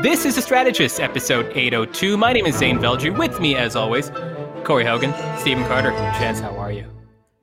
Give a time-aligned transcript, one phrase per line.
[0.00, 2.16] This is The Strategist, episode 802.
[2.16, 3.16] My name is Zane Velji.
[3.18, 4.10] With me, as always,
[4.62, 5.90] Corey Hogan, Stephen Carter.
[5.90, 6.86] Chance, how are you?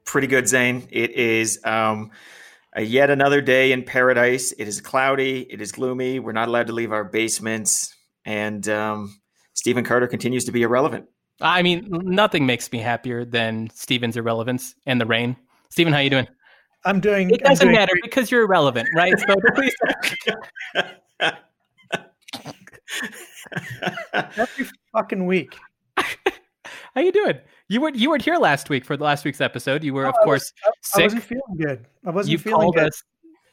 [0.06, 0.88] Pretty good, Zane.
[0.90, 2.12] It is um,
[2.78, 4.54] yet another day in paradise.
[4.54, 5.42] It is cloudy.
[5.50, 6.20] It is gloomy.
[6.20, 7.94] We're not allowed to leave our basements.
[8.24, 9.20] And um,
[9.54, 11.08] Stephen Carter continues to be irrelevant.
[11.42, 15.36] I mean, nothing makes me happier than Stephen's irrelevance and the rain.
[15.72, 16.28] Stephen, how are you doing?
[16.86, 17.32] I'm doing.
[17.32, 18.04] It doesn't doing matter great.
[18.04, 19.14] because you're irrelevant, right?
[19.20, 19.76] So please.
[24.14, 25.56] Every fucking week.
[25.98, 27.40] How you doing?
[27.68, 29.84] You weren't you weren't here last week for the last week's episode.
[29.84, 31.02] You were, of course, I, sick.
[31.02, 31.86] I wasn't feeling good.
[32.06, 32.88] I wasn't you feeling good.
[32.88, 33.04] Us,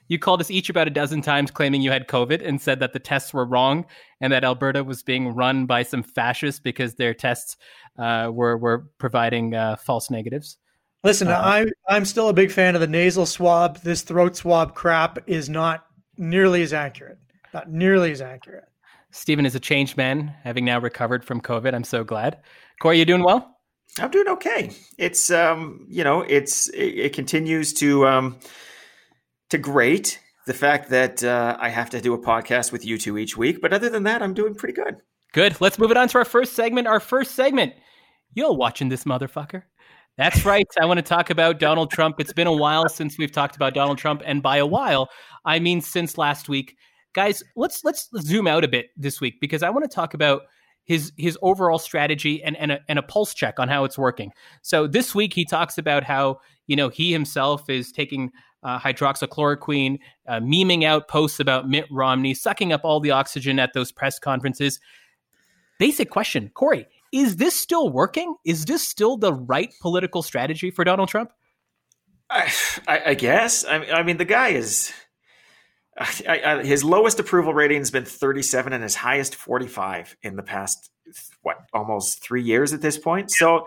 [0.09, 2.93] you called us each about a dozen times claiming you had COVID and said that
[2.93, 3.87] the tests were wrong
[4.21, 7.57] and that Alberta was being run by some fascists because their tests
[7.99, 10.59] uh, were were providing uh, false negatives.
[11.05, 13.79] Listen, uh, I I'm still a big fan of the nasal swab.
[13.79, 17.19] This throat swab crap is not nearly as accurate.
[17.55, 18.65] Not nearly as accurate.
[19.13, 21.75] Stephen is a changed man, having now recovered from COVID.
[21.75, 22.39] I'm so glad.
[22.81, 23.59] Corey, you doing well?
[24.01, 24.71] I'm doing okay.
[24.99, 28.39] It's um, you know, it's it, it continues to um
[29.51, 33.19] to great the fact that uh, I have to do a podcast with you two
[33.19, 34.97] each week, but other than that, I'm doing pretty good.
[35.33, 35.61] Good.
[35.61, 36.87] Let's move it on to our first segment.
[36.87, 37.75] Our first segment.
[38.35, 39.63] You're watching this motherfucker.
[40.17, 40.67] That's right.
[40.81, 42.17] I want to talk about Donald Trump.
[42.19, 45.11] It's been a while since we've talked about Donald Trump, and by a while,
[45.45, 46.77] I mean since last week.
[47.15, 50.43] Guys, let's let's zoom out a bit this week because I want to talk about
[50.85, 54.33] his his overall strategy and and a, and a pulse check on how it's working.
[54.63, 58.31] So this week he talks about how you know he himself is taking
[58.63, 63.73] uh, hydroxychloroquine, uh, memeing out posts about Mitt Romney, sucking up all the oxygen at
[63.73, 64.81] those press conferences.
[65.79, 68.37] Basic question, Corey: Is this still working?
[68.45, 71.33] Is this still the right political strategy for Donald Trump?
[72.89, 73.65] I, I, guess.
[73.67, 74.91] I, I mean, the guy is
[75.99, 80.43] I, I, his lowest approval rating has been 37 and his highest 45 in the
[80.43, 80.91] past
[81.43, 83.31] what almost three years at this point.
[83.31, 83.67] So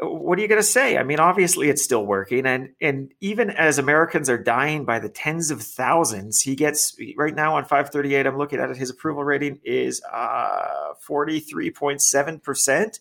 [0.00, 0.96] what are you going to say?
[0.96, 5.08] I mean obviously it's still working and and even as americans are dying by the
[5.08, 9.22] tens of thousands he gets right now on 538 i'm looking at it his approval
[9.22, 12.98] rating is uh 43.7%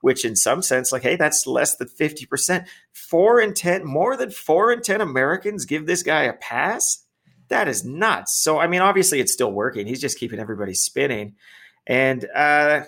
[0.00, 4.30] which in some sense like hey that's less than 50% 4 in 10 more than
[4.30, 7.03] 4 in 10 americans give this guy a pass
[7.48, 8.42] that is nuts.
[8.42, 9.86] So, I mean, obviously it's still working.
[9.86, 11.34] He's just keeping everybody spinning.
[11.86, 12.84] And uh,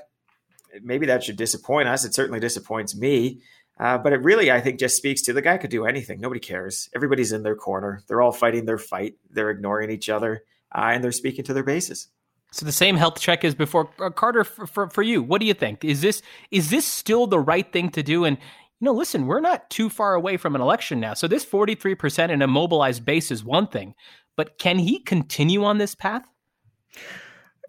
[0.83, 2.05] maybe that should disappoint us.
[2.05, 3.41] It certainly disappoints me.
[3.79, 6.19] Uh, but it really, I think, just speaks to the guy could do anything.
[6.19, 6.89] Nobody cares.
[6.95, 8.03] Everybody's in their corner.
[8.07, 9.17] They're all fighting their fight.
[9.31, 10.45] They're ignoring each other,
[10.75, 12.09] uh, and they're speaking to their bases.
[12.53, 14.45] So the same health check as before, uh, Carter.
[14.45, 15.85] For, for, for you, what do you think?
[15.85, 18.25] Is this is this still the right thing to do?
[18.25, 21.13] And you know, listen, we're not too far away from an election now.
[21.13, 23.95] So this forty three percent in a mobilized base is one thing,
[24.37, 26.25] but can he continue on this path?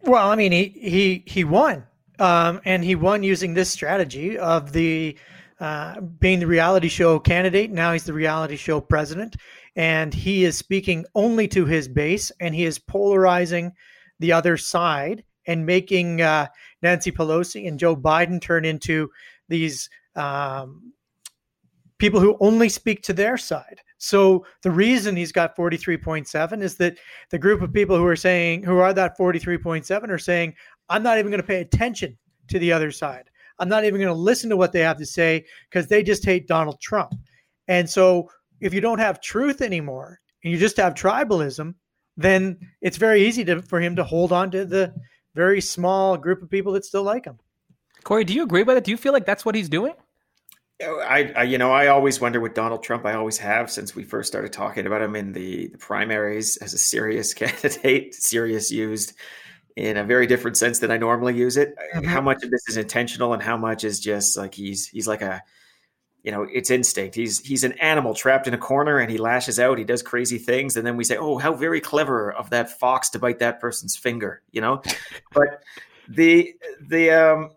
[0.03, 1.85] Well, I mean, he he he won,
[2.19, 5.17] um, and he won using this strategy of the
[5.59, 7.72] uh, being the reality show candidate.
[7.72, 9.38] Now he's the reality show president,
[9.75, 13.73] and he is speaking only to his base, and he is polarizing
[14.19, 16.47] the other side and making uh,
[16.81, 19.09] Nancy Pelosi and Joe Biden turn into
[19.47, 20.94] these um,
[21.97, 23.81] people who only speak to their side.
[23.97, 26.97] So the reason he's got 43.7 is that
[27.30, 30.53] the group of people who are saying, who are that 43.7 are saying,
[30.90, 32.18] I'm not even going to pay attention
[32.50, 33.30] to the other side.
[33.59, 36.24] I'm not even going to listen to what they have to say because they just
[36.24, 37.13] hate Donald Trump.
[37.68, 38.30] And so
[38.62, 41.74] if you don't have truth anymore and you just have tribalism,
[42.16, 44.94] then it's very easy to, for him to hold on to the
[45.35, 47.38] very small group of people that still like him.
[48.03, 48.84] Corey, do you agree with it?
[48.84, 49.94] Do you feel like that's what he's doing?
[50.81, 53.05] I, I, you know, I always wonder with Donald Trump.
[53.05, 56.73] I always have since we first started talking about him in the, the primaries as
[56.73, 59.13] a serious candidate, serious used
[59.75, 61.75] in a very different sense than I normally use it.
[61.95, 62.07] Mm-hmm.
[62.07, 65.21] How much of this is intentional and how much is just like he's he's like
[65.21, 65.41] a,
[66.23, 67.16] you know, it's instinct.
[67.16, 69.77] He's he's an animal trapped in a corner and he lashes out.
[69.79, 73.09] He does crazy things, and then we say, "Oh, how very clever of that fox
[73.11, 74.81] to bite that person's finger," you know.
[75.34, 75.63] but
[76.07, 76.53] the
[76.87, 77.52] the um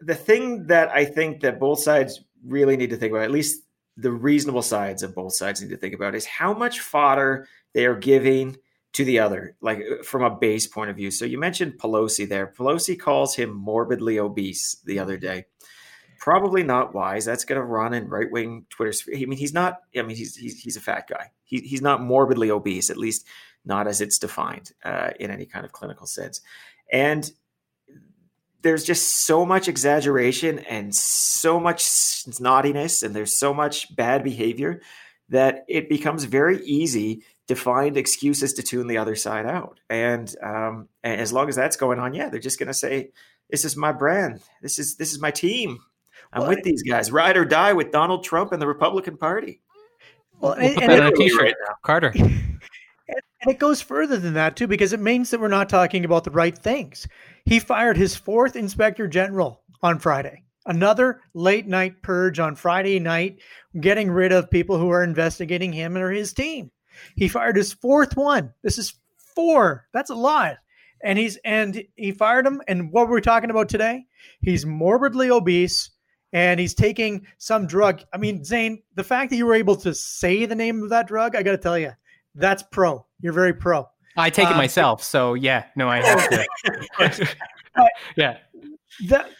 [0.00, 3.62] the thing that I think that both sides really need to think about, at least
[3.96, 7.86] the reasonable sides of both sides need to think about, is how much fodder they
[7.86, 8.56] are giving
[8.92, 11.10] to the other, like from a base point of view.
[11.10, 12.46] So you mentioned Pelosi there.
[12.56, 15.46] Pelosi calls him morbidly obese the other day.
[16.20, 17.24] Probably not wise.
[17.24, 18.96] That's going to run in right wing Twitter.
[19.12, 19.80] I mean, he's not.
[19.96, 21.32] I mean, he's he's, he's a fat guy.
[21.42, 23.26] He, he's not morbidly obese, at least
[23.64, 26.40] not as it's defined uh, in any kind of clinical sense.
[26.90, 27.30] And
[28.64, 34.80] there's just so much exaggeration and so much naughtiness and there's so much bad behavior
[35.28, 39.80] that it becomes very easy to find excuses to tune the other side out.
[39.90, 43.10] And, um, and as long as that's going on, yeah, they're just going to say,
[43.50, 44.40] "This is my brand.
[44.62, 45.78] This is this is my team.
[46.32, 47.12] I'm well, with these guys.
[47.12, 49.60] Ride or die with Donald Trump and the Republican Party."
[50.40, 52.14] Well, we'll and, put that on a T-shirt, right Carter.
[53.44, 56.24] And it goes further than that too, because it means that we're not talking about
[56.24, 57.06] the right things.
[57.44, 60.44] He fired his fourth inspector general on Friday.
[60.64, 63.40] Another late night purge on Friday night,
[63.78, 66.70] getting rid of people who are investigating him or his team.
[67.16, 68.54] He fired his fourth one.
[68.62, 68.94] This is
[69.34, 69.88] four.
[69.92, 70.56] That's a lot.
[71.02, 72.62] And he's and he fired him.
[72.66, 74.06] And what we're talking about today?
[74.40, 75.90] He's morbidly obese
[76.32, 78.00] and he's taking some drug.
[78.10, 81.08] I mean, Zane, the fact that you were able to say the name of that
[81.08, 81.92] drug, I got to tell you,
[82.34, 83.06] that's pro.
[83.24, 83.88] You're very pro.
[84.18, 87.36] I take it uh, myself, so yeah, no, I have to.
[88.16, 88.36] yeah,
[89.06, 89.30] that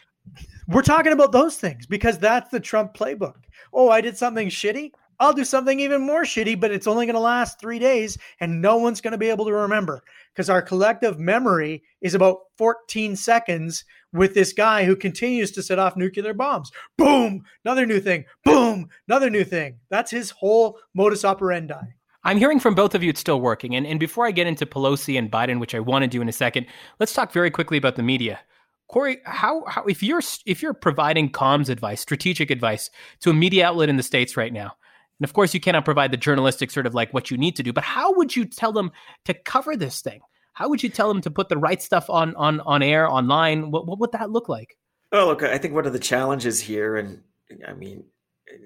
[0.67, 3.35] we're talking about those things because that's the Trump playbook.
[3.75, 4.93] Oh, I did something shitty.
[5.21, 8.63] I'll do something even more shitty, but it's only going to last three days, and
[8.63, 10.03] no one's going to be able to remember
[10.33, 13.85] because our collective memory is about 14 seconds
[14.15, 16.73] with this guy who continues to set off nuclear bombs.
[16.97, 18.25] Boom, another new thing.
[18.47, 19.81] Boom, another new thing.
[19.91, 21.83] That's his whole modus operandi.
[22.25, 23.75] I'm hearing from both of you it's still working.
[23.77, 26.29] And, and before I get into Pelosi and Biden, which I want to do in
[26.29, 26.67] a second,
[26.99, 28.41] let's talk very quickly about the media.
[28.89, 32.91] Corey, how, how if you're if you're providing comms advice, strategic advice
[33.21, 34.73] to a media outlet in the states right now,
[35.19, 37.63] and of course you cannot provide the journalistic sort of like what you need to
[37.63, 38.93] do, but how would you tell them
[39.25, 40.21] to cover this thing?
[40.53, 43.71] How would you tell them to put the right stuff on on on air, online?
[43.71, 44.77] What what would that look like?
[45.13, 47.23] Oh, look, I think one of the challenges here, and
[47.67, 48.05] I mean,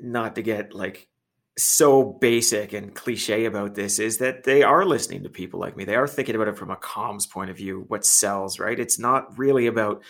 [0.03, 1.09] not to get like
[1.59, 5.85] so basic and cliche about this is that they are listening to people like me.
[5.85, 8.79] They are thinking about it from a comms point of view, what sells, right?
[8.79, 10.03] It's not really about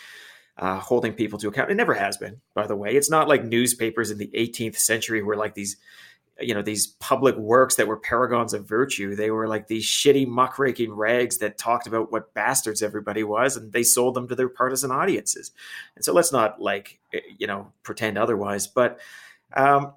[0.58, 1.70] uh, holding people to account.
[1.70, 2.94] It never has been, by the way.
[2.94, 5.76] It's not like newspapers in the 18th century were like these,
[6.40, 9.14] you know, these public works that were paragons of virtue.
[9.14, 13.72] They were like these shitty muckraking rags that talked about what bastards everybody was, and
[13.72, 15.52] they sold them to their partisan audiences.
[15.96, 18.66] And so let's not like, eh, you know, pretend otherwise.
[18.66, 19.00] But
[19.56, 19.94] um,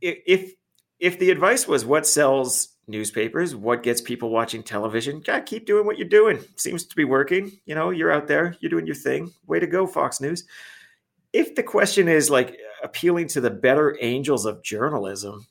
[0.00, 0.54] if
[0.98, 5.86] if the advice was what sells newspapers, what gets people watching television, God, keep doing
[5.86, 6.42] what you're doing.
[6.56, 7.58] Seems to be working.
[7.66, 9.32] You know, you're out there, you're doing your thing.
[9.46, 10.44] Way to go, Fox News.
[11.32, 15.46] If the question is like appealing to the better angels of journalism,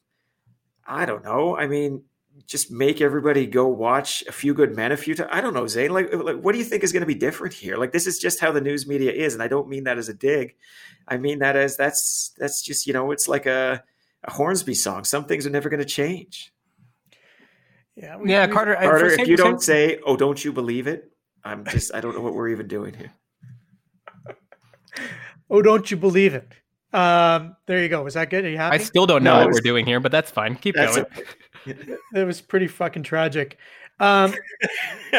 [0.88, 1.58] I don't know.
[1.58, 2.04] I mean,
[2.48, 5.30] just make everybody go watch a few good men a few times.
[5.32, 5.92] I don't know, Zain.
[5.92, 7.78] Like, like, what do you think is going to be different here?
[7.78, 10.10] Like, this is just how the news media is, and I don't mean that as
[10.10, 10.56] a dig.
[11.08, 13.84] I mean that as that's that's just you know, it's like a
[14.25, 15.04] a Hornsby song.
[15.04, 16.51] Some things are never going to change.
[17.95, 18.75] Yeah, we, yeah, Carter.
[18.75, 21.12] Carter, if you don't say, "Oh, don't you believe it?"
[21.45, 23.13] I'm just, I don't know what we're even doing here.
[25.50, 26.51] oh, don't you believe it?
[26.92, 28.04] Um, there you go.
[28.04, 28.45] Was that good?
[28.45, 28.75] Are you happy?
[28.75, 30.56] I still don't know no, what was, we're doing here, but that's fine.
[30.56, 31.07] Keep that's going.
[32.16, 33.57] it was pretty fucking tragic.
[34.00, 34.33] Um,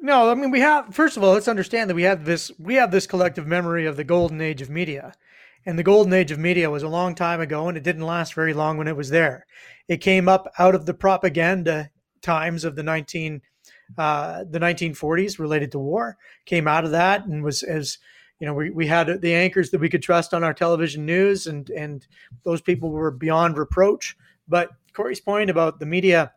[0.00, 0.94] no, I mean we have.
[0.94, 2.50] First of all, let's understand that we have this.
[2.58, 5.12] We have this collective memory of the golden age of media.
[5.68, 8.32] And the golden age of media was a long time ago, and it didn't last
[8.32, 9.44] very long when it was there.
[9.86, 11.90] It came up out of the propaganda
[12.22, 13.42] times of the 19
[13.98, 16.16] uh, the 1940s related to war.
[16.46, 17.98] Came out of that and was as
[18.40, 21.46] you know we, we had the anchors that we could trust on our television news,
[21.46, 22.06] and and
[22.44, 24.16] those people were beyond reproach.
[24.48, 26.32] But Corey's point about the media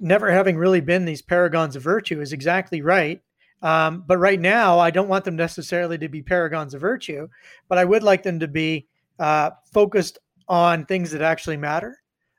[0.00, 3.22] never having really been these paragons of virtue is exactly right.
[3.62, 7.28] Um, but right now, I don't want them necessarily to be paragons of virtue,
[7.68, 8.86] but I would like them to be
[9.18, 11.98] uh, focused on things that actually matter.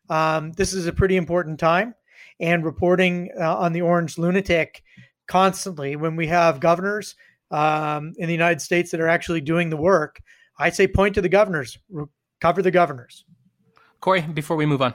[0.09, 1.95] Um, this is a pretty important time,
[2.39, 4.83] and reporting uh, on the orange lunatic
[5.27, 7.15] constantly when we have governors
[7.51, 10.21] um, in the United States that are actually doing the work.
[10.59, 11.77] I say point to the governors,
[12.39, 13.25] cover the governors.
[13.99, 14.93] Corey, before we move on.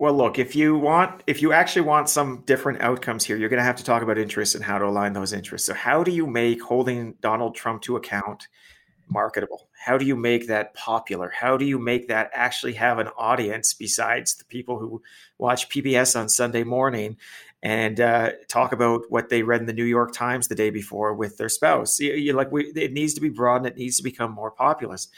[0.00, 3.58] Well, look, if you want, if you actually want some different outcomes here, you're going
[3.58, 5.66] to have to talk about interests and how to align those interests.
[5.66, 8.48] So, how do you make holding Donald Trump to account
[9.10, 9.68] marketable?
[9.78, 11.28] How do you make that popular?
[11.28, 15.02] How do you make that actually have an audience besides the people who
[15.36, 17.18] watch PBS on Sunday morning
[17.62, 21.12] and uh, talk about what they read in the New York Times the day before
[21.12, 22.00] with their spouse?
[22.00, 24.50] You, you like, we, it needs to be broad and it needs to become more
[24.50, 25.12] populist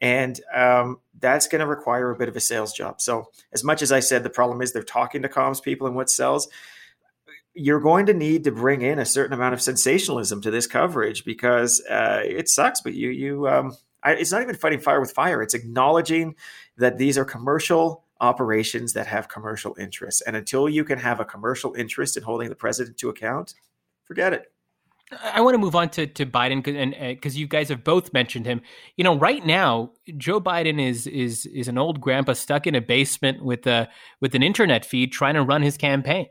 [0.00, 3.00] and um, that's going to require a bit of a sales job.
[3.00, 5.96] So, as much as I said, the problem is they're talking to comms people and
[5.96, 6.48] what sells.
[7.54, 11.24] You're going to need to bring in a certain amount of sensationalism to this coverage
[11.24, 12.82] because uh, it sucks.
[12.82, 15.42] But you, you, um, I, it's not even fighting fire with fire.
[15.42, 16.34] It's acknowledging
[16.76, 21.24] that these are commercial operations that have commercial interests, and until you can have a
[21.24, 23.54] commercial interest in holding the president to account,
[24.04, 24.52] forget it.
[25.22, 28.12] I want to move on to, to Biden and because uh, you guys have both
[28.12, 28.60] mentioned him.
[28.96, 32.80] You know, right now Joe Biden is is is an old grandpa stuck in a
[32.80, 33.88] basement with a
[34.20, 36.26] with an internet feed trying to run his campaign,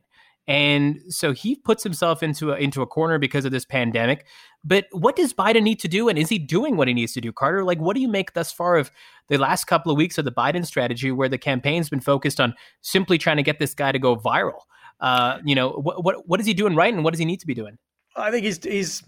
[0.46, 4.26] and so he puts himself into a, into a corner because of this pandemic.
[4.66, 7.22] But what does Biden need to do, and is he doing what he needs to
[7.22, 7.64] do, Carter?
[7.64, 8.92] Like, what do you make thus far of
[9.30, 12.54] the last couple of weeks of the Biden strategy, where the campaign's been focused on
[12.82, 14.60] simply trying to get this guy to go viral?
[15.00, 17.40] Uh, you know, what what what is he doing right, and what does he need
[17.40, 17.78] to be doing?
[18.16, 19.04] I think he's he's.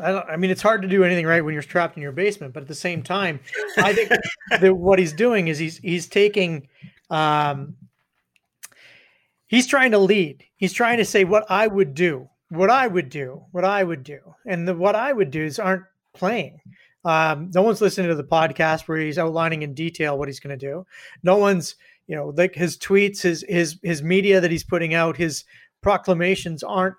[0.00, 2.52] I, I, mean, it's hard to do anything right when you're trapped in your basement.
[2.52, 3.40] But at the same time,
[3.76, 4.10] I think
[4.60, 6.68] that what he's doing is he's he's taking,
[7.10, 7.76] um,
[9.46, 10.44] he's trying to lead.
[10.56, 14.02] He's trying to say what I would do, what I would do, what I would
[14.02, 15.84] do, and the what I would do is aren't
[16.14, 16.60] playing.
[17.04, 20.58] Um, no one's listening to the podcast where he's outlining in detail what he's going
[20.58, 20.86] to do.
[21.22, 25.16] No one's, you know, like his tweets, his his his media that he's putting out,
[25.16, 25.44] his
[25.82, 26.96] proclamations aren't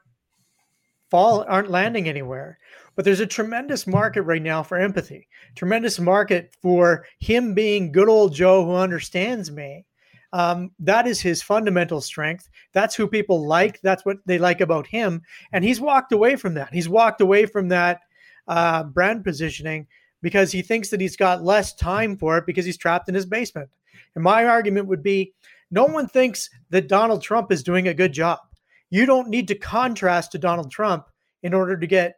[1.10, 2.58] fall aren't landing anywhere.
[2.96, 8.08] But there's a tremendous market right now for empathy, tremendous market for him being good
[8.08, 9.86] old Joe who understands me.
[10.32, 12.50] Um, that is his fundamental strength.
[12.74, 13.82] That's who people like.
[13.82, 15.22] That's what they like about him.
[15.52, 16.74] And he's walked away from that.
[16.74, 18.02] He's walked away from that
[18.48, 19.88] uh, brand positioning
[20.22, 23.26] because he thinks that he's got less time for it because he's trapped in his
[23.26, 23.70] basement.
[24.16, 25.34] And my argument would be
[25.72, 28.40] no one thinks that Donald Trump is doing a good job.
[28.90, 31.08] You don't need to contrast to Donald Trump
[31.44, 32.16] in order to get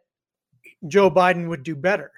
[0.86, 2.12] Joe Biden would do better.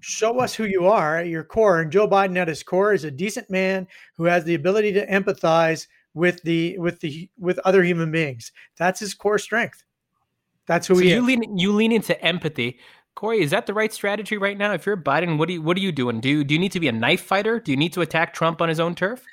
[0.00, 1.80] Show us who you are at your core.
[1.80, 5.06] And Joe Biden at his core is a decent man who has the ability to
[5.06, 8.52] empathize with the with the with other human beings.
[8.76, 9.84] That's his core strength.
[10.66, 11.24] That's who so he you is.
[11.24, 12.78] Lean, you lean into empathy.
[13.14, 14.72] Corey, is that the right strategy right now?
[14.74, 16.20] If you're Biden, what do you what are you doing?
[16.20, 17.58] Do you, do you need to be a knife fighter?
[17.58, 19.24] Do you need to attack Trump on his own turf?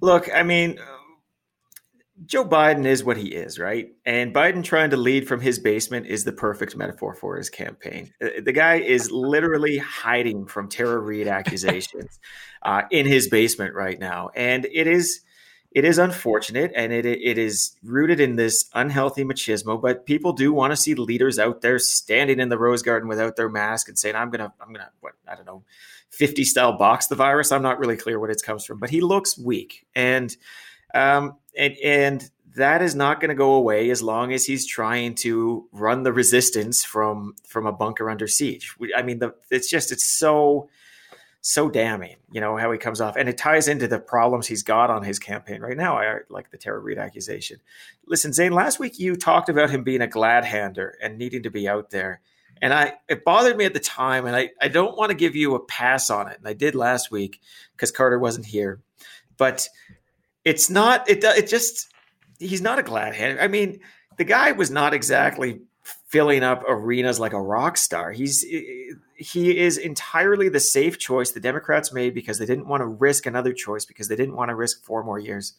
[0.00, 0.78] Look, I mean,
[2.24, 3.88] Joe Biden is what he is, right?
[4.06, 8.12] And Biden trying to lead from his basement is the perfect metaphor for his campaign.
[8.22, 12.18] Uh, the guy is literally hiding from Tara Reade accusations
[12.62, 15.20] uh, in his basement right now, and it is
[15.72, 19.80] it is unfortunate, and it it is rooted in this unhealthy machismo.
[19.80, 23.36] But people do want to see leaders out there standing in the rose garden without
[23.36, 25.64] their mask and saying, "I'm gonna, I'm gonna, what I don't know."
[26.10, 27.52] 50 style box the virus.
[27.52, 29.86] I'm not really clear what it comes from, but he looks weak.
[29.94, 30.34] And
[30.94, 35.14] um, and and that is not going to go away as long as he's trying
[35.14, 38.74] to run the resistance from from a bunker under siege.
[38.96, 40.68] I mean, the, it's just it's so
[41.42, 44.64] so damning, you know, how he comes off, and it ties into the problems he's
[44.64, 45.96] got on his campaign right now.
[45.96, 47.60] I like the Tara Reade accusation.
[48.06, 51.50] Listen, Zane, last week you talked about him being a glad hander and needing to
[51.50, 52.20] be out there.
[52.60, 55.36] And I it bothered me at the time, and I, I don't want to give
[55.36, 56.38] you a pass on it.
[56.38, 57.40] And I did last week
[57.72, 58.80] because Carter wasn't here.
[59.36, 59.68] But
[60.46, 61.92] it's not it it just
[62.38, 63.40] he's not a glad hand.
[63.40, 63.80] I mean,
[64.16, 68.12] the guy was not exactly filling up arenas like a rock star.
[68.12, 68.42] He's
[69.16, 73.26] he is entirely the safe choice the Democrats made because they didn't want to risk
[73.26, 75.54] another choice because they didn't want to risk four more years.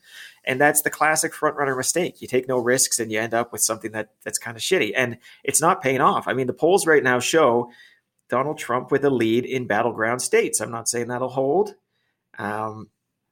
[0.45, 2.21] And that's the classic frontrunner mistake.
[2.21, 4.93] You take no risks and you end up with something that that's kind of shitty
[4.95, 6.29] and it's not paying off.
[6.29, 7.71] I mean, the polls right now show
[8.29, 10.61] Donald Trump with a lead in battleground states.
[10.61, 11.75] I'm not saying that'll hold.
[12.39, 12.89] Um,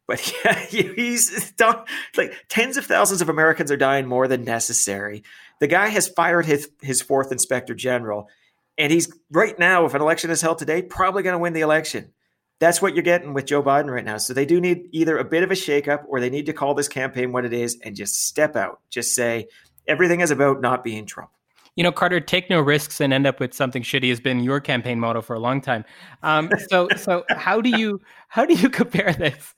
[0.08, 1.84] but yeah, he's done,
[2.16, 5.24] like tens of thousands of Americans are dying more than necessary.
[5.60, 8.30] The guy has fired his his fourth inspector general,
[8.78, 11.62] and he's right now, if an election is held today, probably going to win the
[11.62, 12.12] election.
[12.60, 14.18] That's what you're getting with Joe Biden right now.
[14.18, 16.74] So they do need either a bit of a shakeup, or they need to call
[16.74, 18.80] this campaign what it is and just step out.
[18.90, 19.48] Just say
[19.88, 21.32] everything is about not being Trump.
[21.76, 24.62] You know, Carter, take no risks and end up with something shitty has been your
[24.62, 25.84] campaign motto for a long time.
[26.24, 29.54] Um, so, so how do you how do you compare this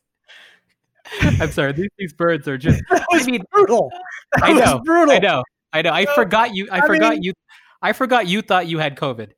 [1.42, 1.74] I'm sorry.
[1.74, 2.82] These, these birds are just.
[2.90, 3.92] That was I mean, brutal.
[4.34, 4.80] That I know.
[4.84, 5.16] brutal.
[5.16, 5.44] I know.
[5.74, 5.92] I know.
[5.92, 6.68] I forgot you.
[6.72, 7.34] I, I forgot mean, you.
[7.82, 9.32] I forgot you thought you had COVID.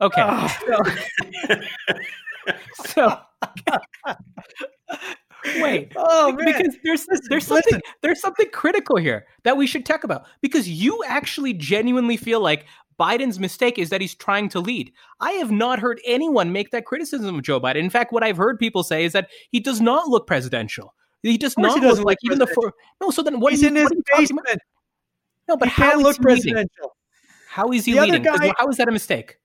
[0.00, 0.22] Okay.
[0.24, 0.48] Oh,
[2.86, 3.18] so.
[5.60, 5.92] Wait.
[5.96, 6.46] Oh, man.
[6.46, 7.80] Because there's there's something Listen.
[8.00, 12.66] there's something critical here that we should talk about because you actually genuinely feel like
[12.98, 14.92] Biden's mistake is that he's trying to lead.
[15.20, 17.76] I have not heard anyone make that criticism of Joe Biden.
[17.76, 20.94] In fact, what I've heard people say is that he does not look presidential.
[21.22, 22.72] He does not he look like even the four.
[23.00, 23.52] No, so then what?
[23.52, 24.60] He's in his basement.
[25.48, 26.68] No, but he how can't look presidential.
[26.80, 26.90] Leading?
[27.48, 28.22] How is he the leading?
[28.22, 29.36] Guy, how is that a mistake?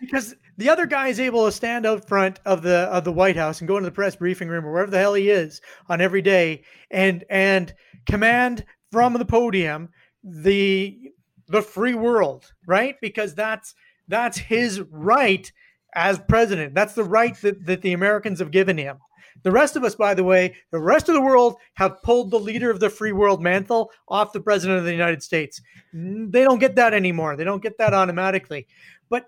[0.00, 3.36] Because the other guy is able to stand out front of the of the White
[3.36, 6.00] House and go into the press briefing room or wherever the hell he is on
[6.00, 7.74] every day and and
[8.06, 9.90] command from the podium
[10.24, 11.12] the
[11.48, 12.96] the free world, right?
[13.00, 13.74] Because that's
[14.08, 15.50] that's his right
[15.94, 16.74] as president.
[16.74, 18.98] That's the right that, that the Americans have given him
[19.42, 22.38] The rest of us, by the way, the rest of the world have pulled the
[22.38, 25.60] leader of the free world mantle off the president of the United States.
[25.92, 27.36] They don't get that anymore.
[27.36, 28.66] They don't get that automatically.
[29.08, 29.26] But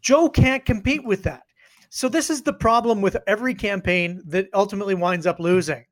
[0.00, 1.42] Joe can't compete with that.
[1.90, 5.84] So this is the problem with every campaign that ultimately winds up losing.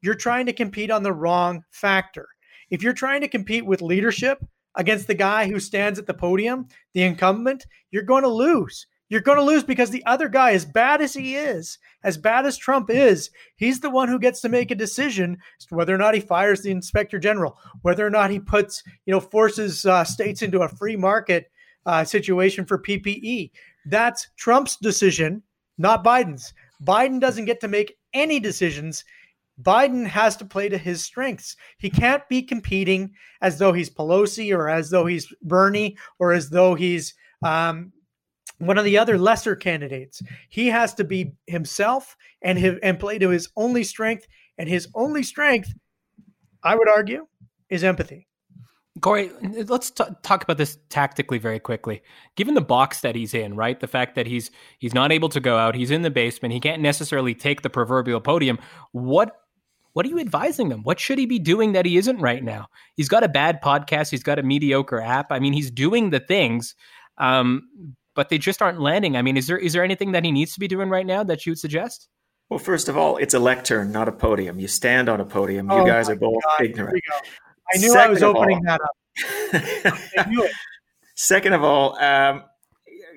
[0.00, 2.28] You're trying to compete on the wrong factor.
[2.70, 4.44] If you're trying to compete with leadership
[4.76, 8.86] against the guy who stands at the podium, the incumbent, you're going to lose.
[9.08, 12.46] You're going to lose because the other guy, as bad as he is, as bad
[12.46, 15.94] as Trump is, he's the one who gets to make a decision as to whether
[15.94, 19.84] or not he fires the inspector general, whether or not he puts, you know, forces
[19.84, 21.50] uh, states into a free market
[21.86, 23.50] uh, situation for PPE.
[23.86, 25.42] That's Trump's decision,
[25.76, 26.54] not Biden's.
[26.82, 29.04] Biden doesn't get to make any decisions.
[29.62, 31.56] Biden has to play to his strengths.
[31.78, 36.50] He can't be competing as though he's Pelosi or as though he's Bernie or as
[36.50, 37.92] though he's um,
[38.58, 40.22] one of the other lesser candidates.
[40.48, 44.26] He has to be himself and his, and play to his only strength.
[44.56, 45.74] And his only strength,
[46.62, 47.26] I would argue,
[47.68, 48.28] is empathy.
[49.00, 52.02] Corey, let's t- talk about this tactically very quickly.
[52.36, 55.40] Given the box that he's in, right, the fact that he's he's not able to
[55.40, 58.60] go out, he's in the basement, he can't necessarily take the proverbial podium.
[58.92, 59.36] What
[59.94, 60.82] what are you advising him?
[60.82, 62.66] What should he be doing that he isn't right now?
[62.96, 65.26] He's got a bad podcast, he's got a mediocre app.
[65.30, 66.76] I mean, he's doing the things,
[67.18, 67.68] um,
[68.14, 69.16] but they just aren't landing.
[69.16, 71.22] I mean, is there is there anything that he needs to be doing right now
[71.24, 72.08] that you would suggest?
[72.50, 74.58] Well, first of all, it's a lectern, not a podium.
[74.58, 75.70] You stand on a podium.
[75.70, 77.00] Oh you guys are both God, ignorant.
[77.74, 79.98] I knew Second I was opening all, that up.
[80.18, 80.52] I knew it.
[81.14, 82.44] Second of all, um,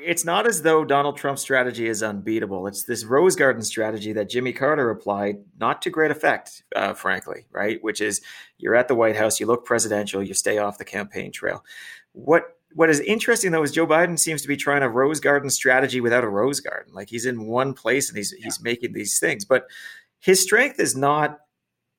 [0.04, 2.68] it's not as though Donald Trump's strategy is unbeatable.
[2.68, 7.46] It's this rose garden strategy that Jimmy Carter applied, not to great effect, uh, frankly,
[7.52, 7.84] right?
[7.84, 8.22] Which is
[8.58, 11.66] you're at the White House, you look presidential, you stay off the campaign trail.
[12.14, 15.50] What what is interesting though is Joe Biden seems to be trying a rose garden
[15.50, 16.94] strategy without a rose garden.
[16.94, 18.44] Like he's in one place and he's yeah.
[18.44, 19.66] he's making these things, but
[20.20, 21.40] his strength is not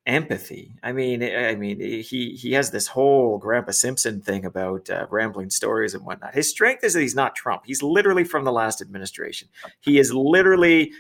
[0.07, 0.77] empathy.
[0.81, 5.51] I mean, I mean, he he has this whole Grandpa Simpson thing about uh, rambling
[5.51, 6.35] stories and whatnot.
[6.35, 7.63] His strength is that he's not Trump.
[7.67, 9.49] He's literally from the last administration.
[9.81, 10.93] He is literally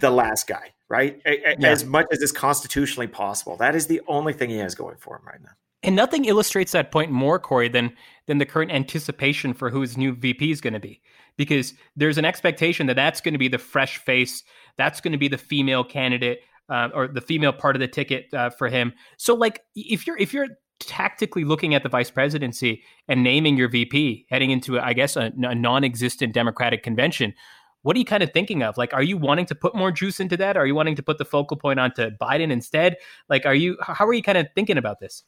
[0.00, 1.22] the last guy, right?
[1.24, 1.54] Yeah.
[1.62, 3.56] As much as is constitutionally possible.
[3.58, 5.52] That is the only thing he has going for him right now.
[5.82, 7.92] And nothing illustrates that point more, Corey, than
[8.26, 11.00] than the current anticipation for who his new VP is going to be,
[11.36, 14.44] because there's an expectation that that's going to be the fresh face,
[14.76, 18.32] that's going to be the female candidate, uh, or the female part of the ticket
[18.34, 18.92] uh, for him.
[19.16, 20.48] So, like, if you're if you're
[20.80, 25.32] tactically looking at the vice presidency and naming your VP heading into, I guess, a,
[25.42, 27.34] a non-existent Democratic convention,
[27.82, 28.76] what are you kind of thinking of?
[28.76, 30.56] Like, are you wanting to put more juice into that?
[30.56, 32.96] Are you wanting to put the focal point onto Biden instead?
[33.28, 35.24] Like, are you how are you kind of thinking about this?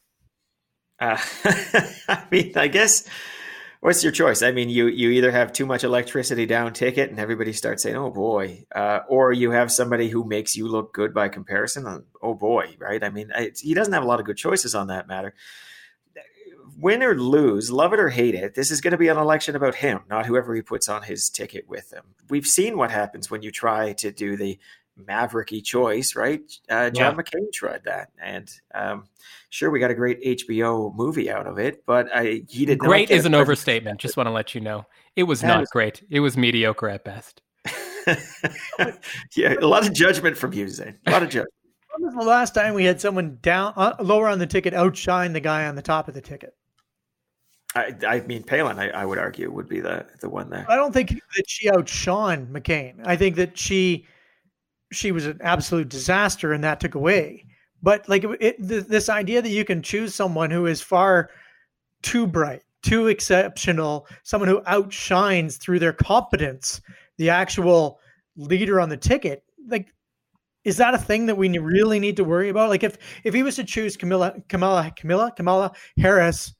[0.99, 1.17] Uh,
[2.07, 3.07] I mean, I guess
[3.83, 4.41] what's your choice?
[4.41, 7.95] I mean, you you either have too much electricity down ticket and everybody starts saying,
[7.95, 12.05] "Oh boy," uh, or you have somebody who makes you look good by comparison.
[12.21, 13.03] Oh boy, right?
[13.03, 15.33] I mean, he doesn't have a lot of good choices on that matter.
[16.77, 19.55] Win or lose, love it or hate it, this is going to be an election
[19.55, 22.03] about him, not whoever he puts on his ticket with him.
[22.29, 24.57] We've seen what happens when you try to do the
[24.99, 26.41] mavericky choice, right?
[26.69, 27.21] Uh, John yeah.
[27.21, 29.05] McCain tried that, and um,
[29.49, 33.09] sure, we got a great HBO movie out of it, but I he did great
[33.09, 33.99] is an overstatement.
[33.99, 36.03] Just want to let you know, it was not great.
[36.09, 37.41] It was mediocre at best.
[39.35, 40.97] yeah, a lot of judgment from you, Zain.
[41.05, 41.53] A lot of judgment.
[41.95, 45.31] When was the last time we had someone down uh, lower on the ticket outshine
[45.33, 46.55] the guy on the top of the ticket?
[47.75, 50.65] I, I mean, Palin, I, I, would argue, would be the the one there.
[50.67, 53.05] I don't think that she outshone McCain.
[53.05, 54.07] I think that she
[54.93, 57.45] she was an absolute disaster and that took away.
[57.81, 61.29] But like it, this idea that you can choose someone who is far
[62.01, 66.81] too bright, too exceptional, someone who outshines through their competence
[67.17, 67.99] the actual
[68.37, 69.93] leader on the ticket, like
[70.63, 72.69] is that a thing that we really need to worry about?
[72.69, 76.53] Like if if he was to choose Camilla Kamala Camilla Kamala Harris,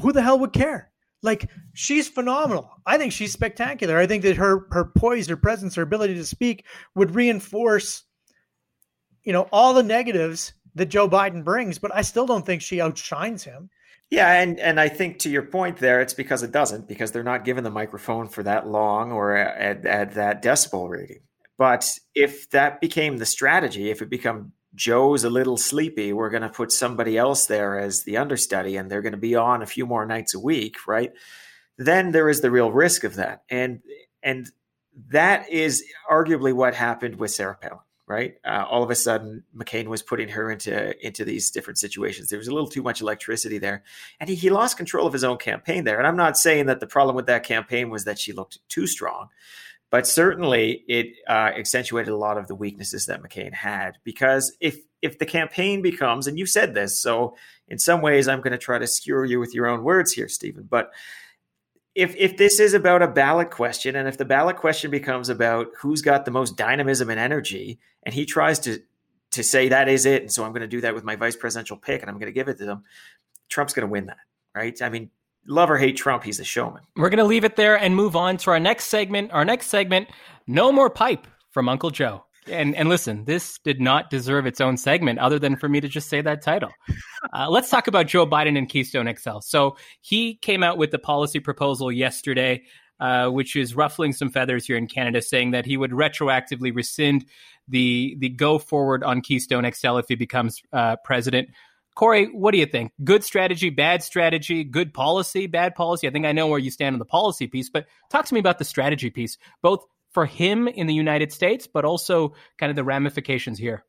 [0.00, 0.90] who the hell would care?
[1.24, 2.70] Like she's phenomenal.
[2.86, 3.98] I think she's spectacular.
[3.98, 8.04] I think that her her poise, her presence, her ability to speak would reinforce,
[9.24, 11.78] you know, all the negatives that Joe Biden brings.
[11.78, 13.70] But I still don't think she outshines him.
[14.10, 17.22] Yeah, and and I think to your point there, it's because it doesn't because they're
[17.22, 21.20] not given the microphone for that long or at, at that decibel rating.
[21.56, 26.42] But if that became the strategy, if it become Joe's a little sleepy, we're going
[26.42, 29.66] to put somebody else there as the understudy and they're going to be on a
[29.66, 31.12] few more nights a week, right?
[31.78, 33.42] Then there is the real risk of that.
[33.48, 33.80] And
[34.22, 34.50] and
[35.10, 38.34] that is arguably what happened with Sarah Palin, right?
[38.44, 42.30] Uh, all of a sudden, McCain was putting her into into these different situations.
[42.30, 43.82] There was a little too much electricity there,
[44.20, 45.98] and he, he lost control of his own campaign there.
[45.98, 48.86] And I'm not saying that the problem with that campaign was that she looked too
[48.86, 49.28] strong,
[49.94, 53.96] but certainly it uh, accentuated a lot of the weaknesses that McCain had.
[54.02, 57.36] Because if if the campaign becomes, and you said this, so
[57.68, 60.26] in some ways I'm going to try to skewer you with your own words here,
[60.26, 60.90] Stephen, but
[61.94, 65.68] if if this is about a ballot question, and if the ballot question becomes about
[65.78, 68.80] who's got the most dynamism and energy, and he tries to
[69.30, 71.36] to say that is it, and so I'm going to do that with my vice
[71.36, 72.82] presidential pick, and I'm going to give it to them,
[73.48, 74.18] Trump's going to win that,
[74.56, 74.82] right?
[74.82, 75.10] I mean,
[75.46, 76.82] love or hate Trump, he's a showman.
[76.96, 79.32] We're going to leave it there and move on to our next segment.
[79.32, 80.08] Our next segment,
[80.46, 82.24] no more pipe from Uncle Joe.
[82.46, 85.88] And and listen, this did not deserve its own segment, other than for me to
[85.88, 86.70] just say that title.
[87.32, 89.38] Uh, let's talk about Joe Biden and Keystone XL.
[89.40, 92.62] So he came out with the policy proposal yesterday,
[93.00, 97.24] uh, which is ruffling some feathers here in Canada, saying that he would retroactively rescind
[97.66, 101.48] the the go forward on Keystone XL if he becomes uh, president.
[101.94, 102.92] Corey, what do you think?
[103.02, 106.08] Good strategy, bad strategy, good policy, bad policy?
[106.08, 108.40] I think I know where you stand on the policy piece, but talk to me
[108.40, 112.76] about the strategy piece, both for him in the United States, but also kind of
[112.76, 113.84] the ramifications here.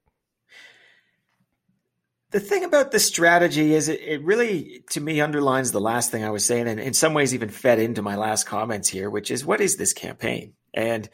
[2.31, 6.23] The thing about the strategy is it, it, really, to me, underlines the last thing
[6.23, 9.31] I was saying, and in some ways even fed into my last comments here, which
[9.31, 10.53] is what is this campaign?
[10.73, 11.09] And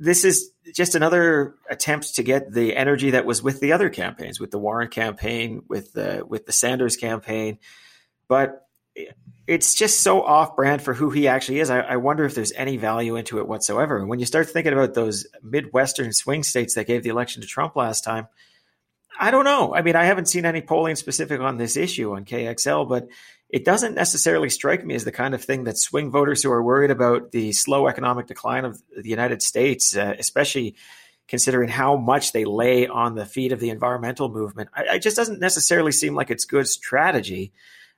[0.00, 4.38] this is just another attempt to get the energy that was with the other campaigns,
[4.40, 7.58] with the Warren campaign, with the with the Sanders campaign,
[8.28, 8.68] but
[9.46, 11.70] it's just so off brand for who he actually is.
[11.70, 13.96] I, I, wonder if there's any value into it whatsoever.
[13.96, 17.48] And when you start thinking about those Midwestern swing states that gave the election to
[17.48, 18.26] Trump last time,
[19.18, 19.74] I don't know.
[19.74, 23.08] I mean, I haven't seen any polling specific on this issue on KXL, but
[23.50, 26.62] it doesn't necessarily strike me as the kind of thing that swing voters who are
[26.62, 30.76] worried about the slow economic decline of the United States, uh, especially
[31.28, 35.16] considering how much they lay on the feet of the environmental movement, I, it just
[35.16, 37.52] doesn't necessarily seem like it's good strategy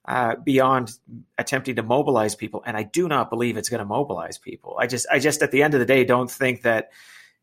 [0.05, 0.93] uh, beyond
[1.37, 2.63] attempting to mobilize people.
[2.65, 4.77] And I do not believe it's going to mobilize people.
[4.79, 6.91] I just, I just at the end of the day don't think that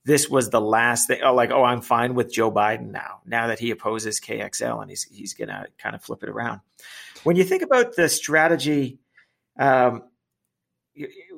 [0.07, 1.19] this was the last thing.
[1.21, 3.19] Oh, like, oh, I'm fine with Joe Biden now.
[3.25, 6.61] Now that he opposes KXL and he's he's going to kind of flip it around.
[7.27, 8.99] When you think about the strategy
[9.59, 10.03] um,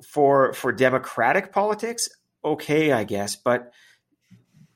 [0.08, 2.10] for for democratic politics,
[2.46, 3.74] okay, I guess, but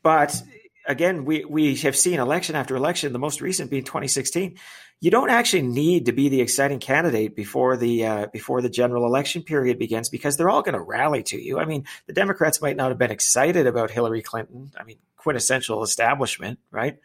[0.01, 0.41] but
[0.87, 3.13] again, we we have seen election after election.
[3.13, 4.57] The most recent being 2016.
[5.01, 9.05] You don't actually need to be the exciting candidate before the uh, before the general
[9.05, 11.59] election period begins because they're all going to rally to you.
[11.59, 14.71] I mean, the Democrats might not have been excited about Hillary Clinton.
[14.79, 16.97] I mean, quintessential establishment, right?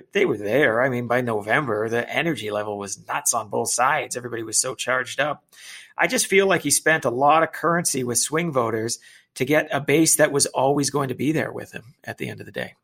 [0.00, 0.80] But they were there.
[0.80, 4.16] I mean, by November, the energy level was nuts on both sides.
[4.16, 5.44] Everybody was so charged up.
[5.98, 8.98] I just feel like he spent a lot of currency with swing voters
[9.34, 12.30] to get a base that was always going to be there with him at the
[12.30, 12.76] end of the day.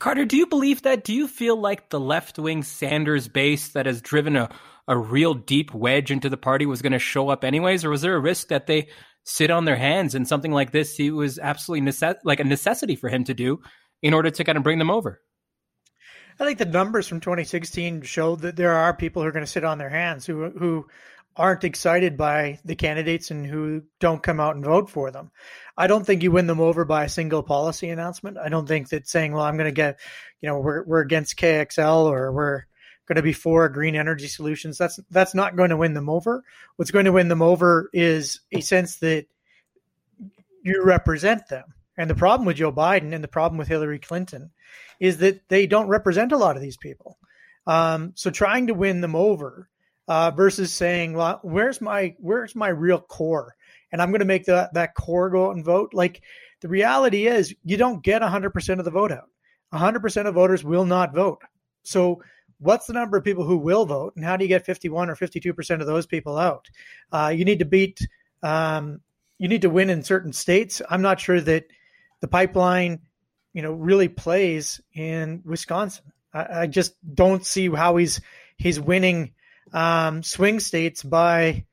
[0.00, 1.04] Carter, do you believe that?
[1.04, 4.48] Do you feel like the left wing Sanders base that has driven a,
[4.88, 7.84] a real deep wedge into the party was going to show up anyways?
[7.84, 8.88] Or was there a risk that they
[9.22, 11.92] sit on their hands and something like this he was absolutely
[12.24, 13.60] like a necessity for him to do
[14.02, 15.20] in order to kind of bring them over?
[16.38, 19.50] I think the numbers from 2016 show that there are people who are going to
[19.50, 20.86] sit on their hands who who
[21.36, 25.30] aren't excited by the candidates and who don't come out and vote for them.
[25.76, 28.36] I don't think you win them over by a single policy announcement.
[28.36, 29.98] I don't think that saying, "Well, I'm going to get,
[30.40, 32.66] you know, we're we're against KXL or we're
[33.06, 36.44] going to be for green energy solutions." That's that's not going to win them over.
[36.76, 39.26] What's going to win them over is a sense that
[40.62, 41.64] you represent them.
[41.96, 44.50] And the problem with Joe Biden and the problem with Hillary Clinton
[44.98, 47.18] is that they don't represent a lot of these people.
[47.66, 49.68] Um, so trying to win them over
[50.08, 53.54] uh, versus saying, "Well, where's my where's my real core?"
[53.92, 55.92] And I'm going to make that that core go out and vote.
[55.92, 56.22] Like
[56.60, 59.28] the reality is, you don't get 100% of the vote out.
[59.72, 61.40] 100% of voters will not vote.
[61.82, 62.22] So
[62.58, 65.16] what's the number of people who will vote, and how do you get 51 or
[65.16, 66.68] 52% of those people out?
[67.10, 68.06] Uh, you need to beat.
[68.42, 69.00] Um,
[69.38, 70.80] you need to win in certain states.
[70.88, 71.64] I'm not sure that
[72.22, 73.00] the pipeline,
[73.52, 76.04] you know, really plays in Wisconsin.
[76.32, 78.22] I, I just don't see how he's
[78.56, 79.34] he's winning
[79.74, 81.66] um, swing states by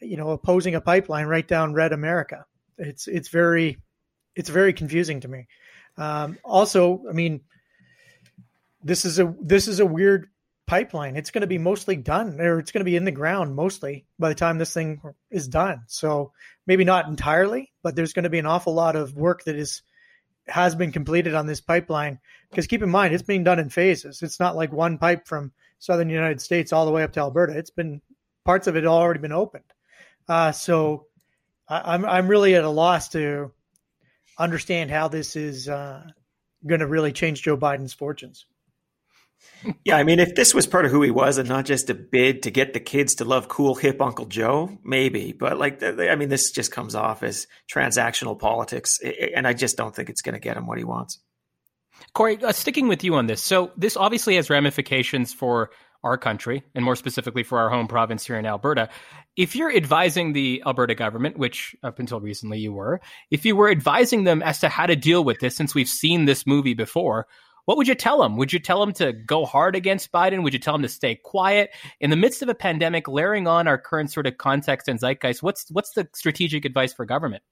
[0.00, 2.46] you know opposing a pipeline right down red America.
[2.78, 3.78] It's it's very
[4.34, 5.48] it's very confusing to me.
[5.98, 7.42] Um, also, I mean,
[8.82, 10.28] this is a this is a weird
[10.66, 11.16] pipeline.
[11.16, 14.06] It's going to be mostly done, or it's going to be in the ground mostly
[14.18, 15.00] by the time this thing
[15.30, 15.82] is done.
[15.86, 16.32] So
[16.66, 19.82] maybe not entirely, but there's going to be an awful lot of work that is
[20.48, 22.20] has been completed on this pipeline.
[22.50, 24.22] Because keep in mind, it's being done in phases.
[24.22, 27.56] It's not like one pipe from southern United States all the way up to Alberta.
[27.56, 28.00] It's been
[28.44, 29.64] parts of it already been opened.
[30.28, 31.06] Uh, so
[31.68, 33.52] I, am I'm, I'm really at a loss to
[34.38, 36.02] understand how this is uh,
[36.66, 38.46] going to really change Joe Biden's fortunes.
[39.84, 41.94] Yeah, I mean, if this was part of who he was and not just a
[41.94, 45.32] bid to get the kids to love cool, hip Uncle Joe, maybe.
[45.32, 49.00] But like, I mean, this just comes off as transactional politics,
[49.34, 51.20] and I just don't think it's going to get him what he wants.
[52.12, 53.42] Corey, uh, sticking with you on this.
[53.42, 55.70] So, this obviously has ramifications for
[56.04, 58.88] our country and more specifically for our home province here in Alberta.
[59.36, 63.70] If you're advising the Alberta government, which up until recently you were, if you were
[63.70, 67.26] advising them as to how to deal with this, since we've seen this movie before,
[67.66, 68.36] what would you tell them?
[68.36, 70.42] Would you tell them to go hard against Biden?
[70.42, 73.68] Would you tell them to stay quiet in the midst of a pandemic, layering on
[73.68, 75.42] our current sort of context and zeitgeist?
[75.42, 77.42] What's what's the strategic advice for government?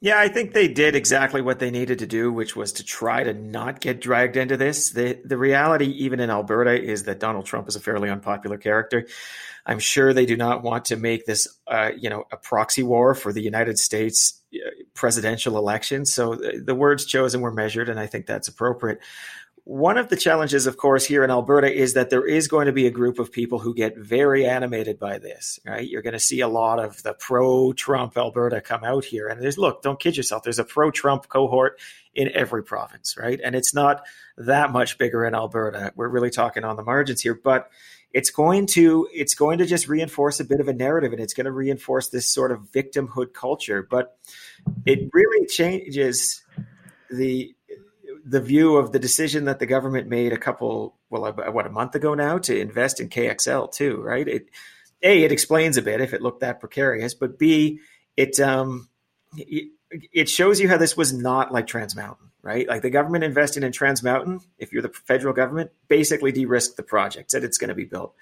[0.00, 3.22] Yeah, I think they did exactly what they needed to do, which was to try
[3.22, 4.90] to not get dragged into this.
[4.90, 9.06] The the reality, even in Alberta, is that Donald Trump is a fairly unpopular character.
[9.64, 13.14] I'm sure they do not want to make this, uh, you know, a proxy war
[13.14, 14.41] for the United States
[14.94, 16.04] presidential election.
[16.04, 19.00] So uh, the words chosen were measured, and I think that's appropriate.
[19.64, 22.72] One of the challenges, of course, here in Alberta is that there is going to
[22.72, 25.88] be a group of people who get very animated by this, right?
[25.88, 29.28] You're going to see a lot of the pro Trump Alberta come out here.
[29.28, 30.42] And there's, look, don't kid yourself.
[30.42, 31.78] There's a pro Trump cohort
[32.12, 33.40] in every province, right?
[33.42, 34.04] And it's not
[34.36, 35.92] that much bigger in Alberta.
[35.94, 37.70] We're really talking on the margins here, but
[38.12, 41.34] it's going to it's going to just reinforce a bit of a narrative and it's
[41.34, 43.86] going to reinforce this sort of victimhood culture.
[43.88, 44.16] But
[44.84, 46.42] it really changes
[47.10, 47.54] the
[48.24, 51.94] the view of the decision that the government made a couple well what a month
[51.94, 54.26] ago now to invest in KXL too right?
[54.28, 54.46] It
[55.02, 57.80] a it explains a bit if it looked that precarious but b
[58.16, 58.88] it um
[59.36, 62.66] it, shows you how this was not like Trans Mountain right?
[62.68, 66.82] Like the government investing in Trans Mountain, if you're the federal government, basically de-risk the
[66.82, 68.14] project, said it's going to be built.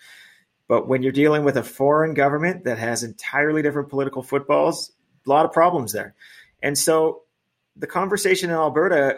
[0.68, 4.92] But when you're dealing with a foreign government that has entirely different political footballs,
[5.26, 6.14] a lot of problems there.
[6.62, 7.22] And so
[7.76, 9.16] the conversation in Alberta,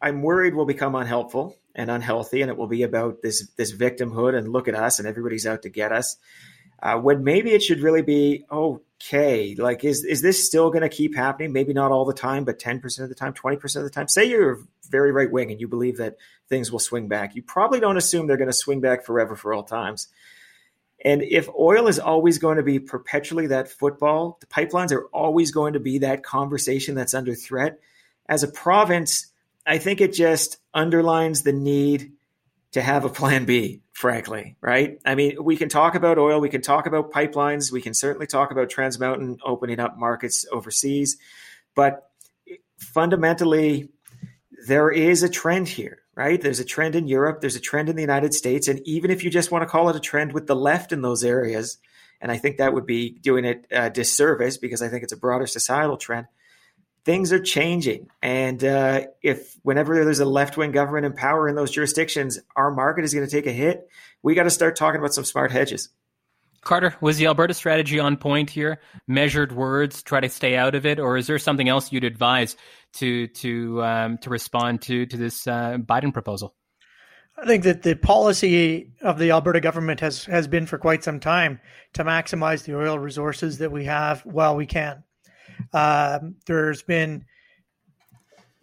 [0.00, 4.36] I'm worried will become unhelpful and unhealthy, and it will be about this this victimhood
[4.36, 6.16] and look at us and everybody's out to get us.
[6.84, 10.88] Uh, when maybe it should really be, okay, like is is this still going to
[10.90, 11.50] keep happening?
[11.50, 13.94] Maybe not all the time, but ten percent of the time, twenty percent of the
[13.94, 14.06] time.
[14.06, 14.58] Say you're
[14.90, 16.16] very right wing and you believe that
[16.50, 17.34] things will swing back.
[17.34, 20.08] You probably don't assume they're going to swing back forever for all times.
[21.02, 25.50] And if oil is always going to be perpetually that football, the pipelines are always
[25.52, 27.78] going to be that conversation that's under threat.
[28.26, 29.26] As a province,
[29.66, 32.12] I think it just underlines the need
[32.74, 34.98] to have a plan B, frankly, right?
[35.04, 38.26] I mean, we can talk about oil, we can talk about pipelines, we can certainly
[38.26, 41.16] talk about Trans Mountain opening up markets overseas,
[41.76, 42.10] but
[42.78, 43.90] fundamentally,
[44.66, 46.40] there is a trend here, right?
[46.40, 49.22] There's a trend in Europe, there's a trend in the United States, and even if
[49.22, 51.78] you just want to call it a trend with the left in those areas,
[52.20, 55.16] and I think that would be doing it a disservice because I think it's a
[55.16, 56.26] broader societal trend
[57.04, 58.08] things are changing.
[58.22, 62.70] And uh, if whenever there's a left wing government in power in those jurisdictions, our
[62.70, 63.88] market is going to take a hit,
[64.22, 65.90] we got to start talking about some smart hedges.
[66.62, 68.80] Carter, was the Alberta strategy on point here?
[69.06, 72.56] Measured words, try to stay out of it, or is there something else you'd advise
[72.94, 76.54] to to um, to respond to to this uh, Biden proposal?
[77.36, 81.20] I think that the policy of the Alberta government has has been for quite some
[81.20, 81.60] time
[81.92, 85.04] to maximize the oil resources that we have while we can.
[85.72, 87.24] Um, there's been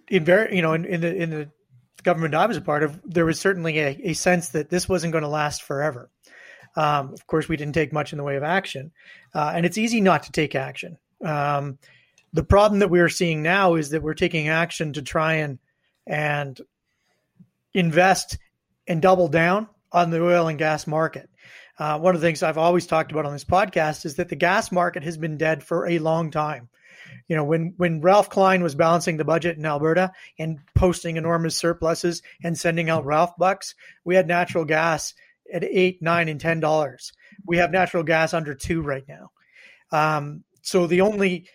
[0.07, 1.49] in very, you know, in, in, the in the
[2.03, 5.13] government I was a part of, there was certainly a, a sense that this wasn't
[5.13, 6.09] going to last forever.
[6.75, 8.91] Um, of course, we didn't take much in the way of action,
[9.33, 10.97] uh, and it's easy not to take action.
[11.23, 11.77] Um,
[12.33, 15.59] the problem that we are seeing now is that we're taking action to try and
[16.07, 16.59] and
[17.73, 18.37] invest
[18.87, 21.29] and double down on the oil and gas market.
[21.77, 24.35] Uh, one of the things I've always talked about on this podcast is that the
[24.35, 26.69] gas market has been dead for a long time
[27.27, 31.55] you know, when when Ralph Klein was balancing the budget in Alberta and posting enormous
[31.55, 35.13] surpluses and sending out Ralph bucks, we had natural gas
[35.53, 37.13] at eight, nine, and ten dollars.
[37.45, 39.31] We have natural gas under two right now.
[39.91, 41.47] Um, so the only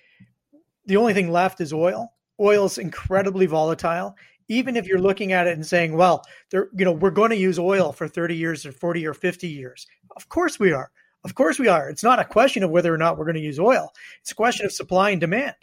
[0.87, 2.13] the only thing left is oil.
[2.41, 4.17] Oil is incredibly volatile.
[4.49, 7.37] Even if you're looking at it and saying, "Well, there, you know, we're going to
[7.37, 10.91] use oil for 30 years or 40 or 50 years," of course we are.
[11.27, 11.91] Of course we are.
[11.91, 13.93] It's not a question of whether or not we're going to use oil.
[14.21, 15.57] It's a question of supply and demand,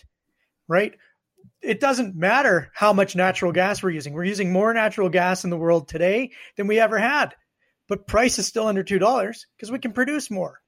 [0.67, 0.93] right?
[1.62, 4.12] It doesn't matter how much natural gas we're using.
[4.12, 7.34] We're using more natural gas in the world today than we ever had.
[7.88, 8.99] But price is still under $2
[9.56, 10.60] because we can produce more.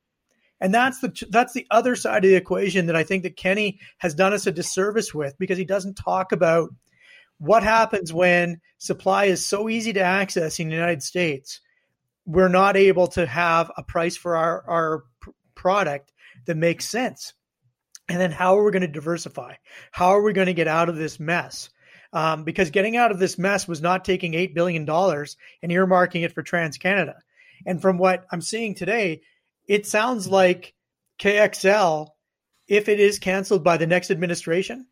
[0.62, 3.82] And that's the that's the other side of the equation that I think that Kenny
[3.98, 6.70] has done us a disservice with because he doesn't talk about
[7.38, 11.60] what happens when supply is so easy to access in the United States
[12.26, 15.04] we're not able to have a price for our, our
[15.54, 16.12] product
[16.46, 17.34] that makes sense.
[18.08, 19.56] And then how are we going to diversify?
[19.92, 21.70] How are we going to get out of this mess?
[22.16, 24.88] um, because getting out of this mess was not taking $8 billion and
[25.72, 27.16] earmarking it for Trans Canada.
[27.66, 29.22] And from what I'm seeing today,
[29.68, 30.74] it sounds like
[31.20, 32.08] KXL,
[32.70, 34.88] if it is canceled by the next administration,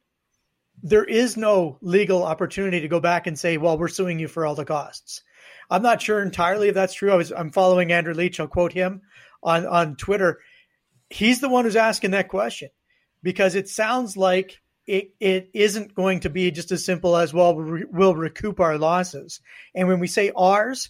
[0.82, 4.46] there is no legal opportunity to go back and say, well, we're suing you for
[4.46, 5.24] all the costs.
[5.69, 7.12] I'm not sure entirely if that's true.
[7.12, 8.39] I was I'm following Andrew Leach.
[8.39, 9.02] I'll quote him
[9.41, 10.39] on on Twitter.
[11.10, 12.69] He's the one who's asking that question
[13.21, 17.56] because it sounds like it, it isn't going to be just as simple as well
[17.56, 19.39] we'll recoup our losses.
[19.73, 20.89] And when we say ours,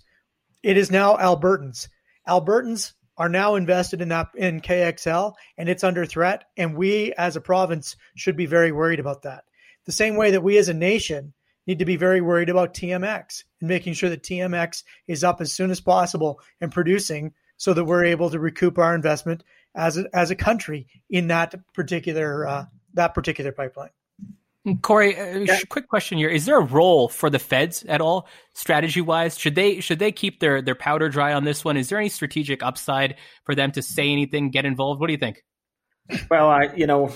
[0.63, 1.87] it is now Albertans.
[2.27, 7.35] Albertans are now invested in that in KXL and it's under threat and we as
[7.35, 9.43] a province should be very worried about that.
[9.85, 11.33] The same way that we as a nation
[11.67, 15.51] need to be very worried about TMX and making sure that TMX is up as
[15.51, 19.43] soon as possible and producing so that we're able to recoup our investment
[19.75, 23.89] as a, as a country in that particular uh, that particular pipeline.
[24.81, 25.59] Corey, uh, yeah.
[25.69, 29.37] quick question here: Is there a role for the feds at all, strategy wise?
[29.37, 31.75] Should they should they keep their their powder dry on this one?
[31.75, 35.01] Is there any strategic upside for them to say anything, get involved?
[35.01, 35.43] What do you think?
[36.29, 37.13] Well, I you know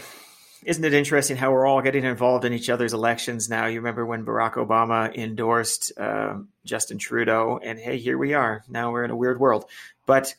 [0.67, 3.67] isn't it interesting how we're all getting involved in each other's elections now?
[3.67, 8.65] You remember when Barack Obama endorsed uh, Justin Trudeau, and hey, here we are.
[8.67, 9.63] Now we're in a weird world.
[10.05, 10.35] But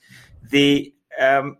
[0.50, 1.56] the um,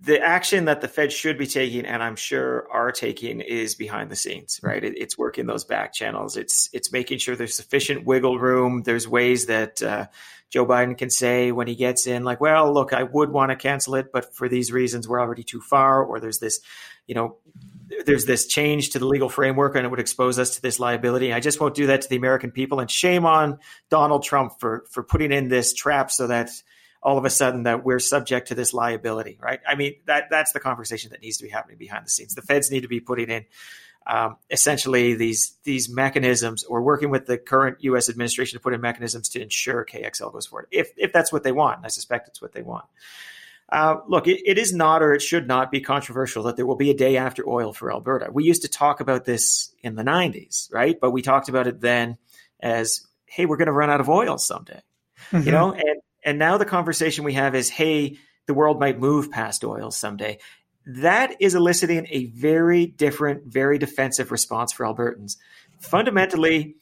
[0.00, 4.10] the action that the Fed should be taking, and I'm sure are taking, is behind
[4.10, 4.84] the scenes, right?
[4.84, 6.36] It, it's working those back channels.
[6.36, 8.84] It's it's making sure there's sufficient wiggle room.
[8.84, 10.06] There's ways that uh,
[10.50, 13.56] Joe Biden can say when he gets in, like, well, look, I would want to
[13.56, 16.60] cancel it, but for these reasons, we're already too far, or there's this,
[17.06, 17.36] you know,
[18.04, 21.32] there's this change to the legal framework and it would expose us to this liability.
[21.32, 22.80] I just won't do that to the American people.
[22.80, 23.58] And shame on
[23.90, 26.50] Donald Trump for for putting in this trap so that
[27.02, 29.60] all of a sudden that we're subject to this liability, right?
[29.66, 32.34] I mean, that that's the conversation that needs to be happening behind the scenes.
[32.34, 33.44] The feds need to be putting in
[34.06, 38.08] um, essentially these these mechanisms or working with the current U.S.
[38.08, 41.52] administration to put in mechanisms to ensure KXL goes forward, if if that's what they
[41.52, 41.84] want.
[41.84, 42.84] I suspect it's what they want.
[43.70, 46.76] Uh, look, it, it is not or it should not be controversial that there will
[46.76, 48.28] be a day after oil for Alberta.
[48.32, 50.98] We used to talk about this in the 90s, right?
[51.00, 52.16] But we talked about it then
[52.60, 54.80] as, hey, we're going to run out of oil someday.
[55.32, 55.46] Mm-hmm.
[55.46, 59.30] You know, and and now the conversation we have is, hey, the world might move
[59.30, 60.38] past oil someday.
[60.86, 65.36] That is eliciting a very different, very defensive response for Albertans.
[65.78, 66.76] Fundamentally,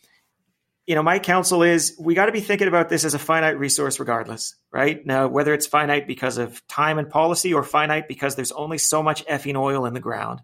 [0.86, 3.58] you know, my counsel is we got to be thinking about this as a finite
[3.58, 5.04] resource regardless, right?
[5.06, 9.02] Now, whether it's finite because of time and policy or finite because there's only so
[9.02, 10.42] much effing oil in the ground,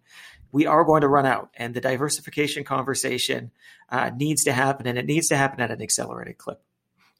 [0.51, 1.51] we are going to run out.
[1.55, 3.51] And the diversification conversation
[3.91, 6.63] uh, needs to happen, and it needs to happen at an accelerated clip.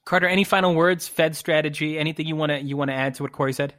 [0.07, 1.07] Carter, any final words?
[1.07, 1.99] Fed strategy?
[1.99, 3.75] Anything you want to you want to add to what Corey said?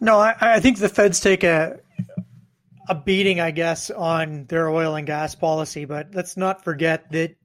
[0.00, 1.80] No, I, I think the Feds take a
[2.88, 5.86] a beating, I guess, on their oil and gas policy.
[5.86, 7.36] But let's not forget that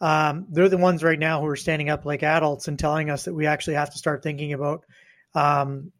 [0.00, 3.24] um, they're the ones right now who are standing up like adults and telling us
[3.24, 4.84] that we actually have to start thinking about
[5.34, 5.92] um,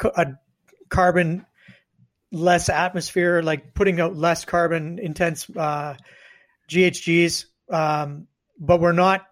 [0.00, 0.26] a, a,
[0.88, 1.46] carbon
[2.30, 5.94] less atmosphere, like putting out less carbon intense uh,
[6.68, 7.46] GHGs.
[7.70, 8.26] Um,
[8.58, 9.26] but we're not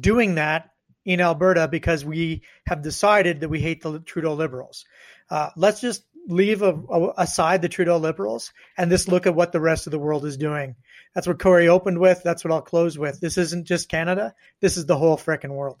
[0.00, 0.70] doing that
[1.04, 4.84] in Alberta because we have decided that we hate the Trudeau Liberals.
[5.30, 9.52] Uh, let's just leave a, a, aside the Trudeau Liberals and just look at what
[9.52, 10.76] the rest of the world is doing.
[11.14, 12.22] That's what Corey opened with.
[12.22, 13.20] That's what I'll close with.
[13.20, 14.34] This isn't just Canada.
[14.60, 15.80] This is the whole freaking world.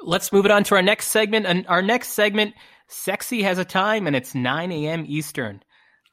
[0.00, 1.46] Let's move it on to our next segment.
[1.46, 2.54] And our next segment,
[2.88, 5.04] Sexy has a time, and it's 9 a.m.
[5.06, 5.62] Eastern.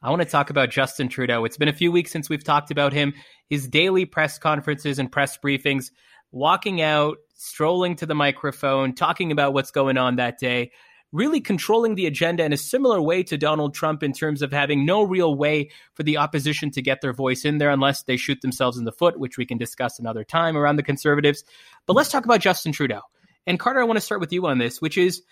[0.02, 1.44] I want to talk about Justin Trudeau.
[1.44, 3.14] It's been a few weeks since we've talked about him,
[3.48, 5.90] his daily press conferences and press briefings
[6.34, 10.72] walking out, strolling to the microphone, talking about what's going on that day,
[11.14, 14.84] really controlling the agenda in a similar way to Donald Trump in terms of having
[14.84, 18.40] no real way for the opposition to get their voice in there unless they shoot
[18.42, 21.44] themselves in the foot, which we can discuss another time around the conservatives.
[21.86, 23.02] But let's talk about Justin Trudeau.
[23.46, 25.22] And Carter, I want to start with you on this, which is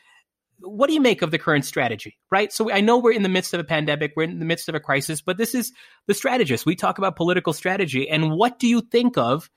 [0.60, 2.52] what do you make of the current strategy, right?
[2.52, 4.76] So I know we're in the midst of a pandemic, we're in the midst of
[4.76, 5.72] a crisis, but this is
[6.06, 6.64] the strategist.
[6.64, 8.08] We talk about political strategy.
[8.08, 9.50] And what do you think of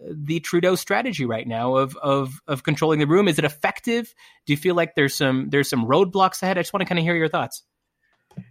[0.00, 3.28] the Trudeau strategy right now of of of controlling the room?
[3.28, 4.14] Is it effective?
[4.44, 6.58] Do you feel like there's some there's some roadblocks ahead?
[6.58, 7.62] I just want to kind of hear your thoughts.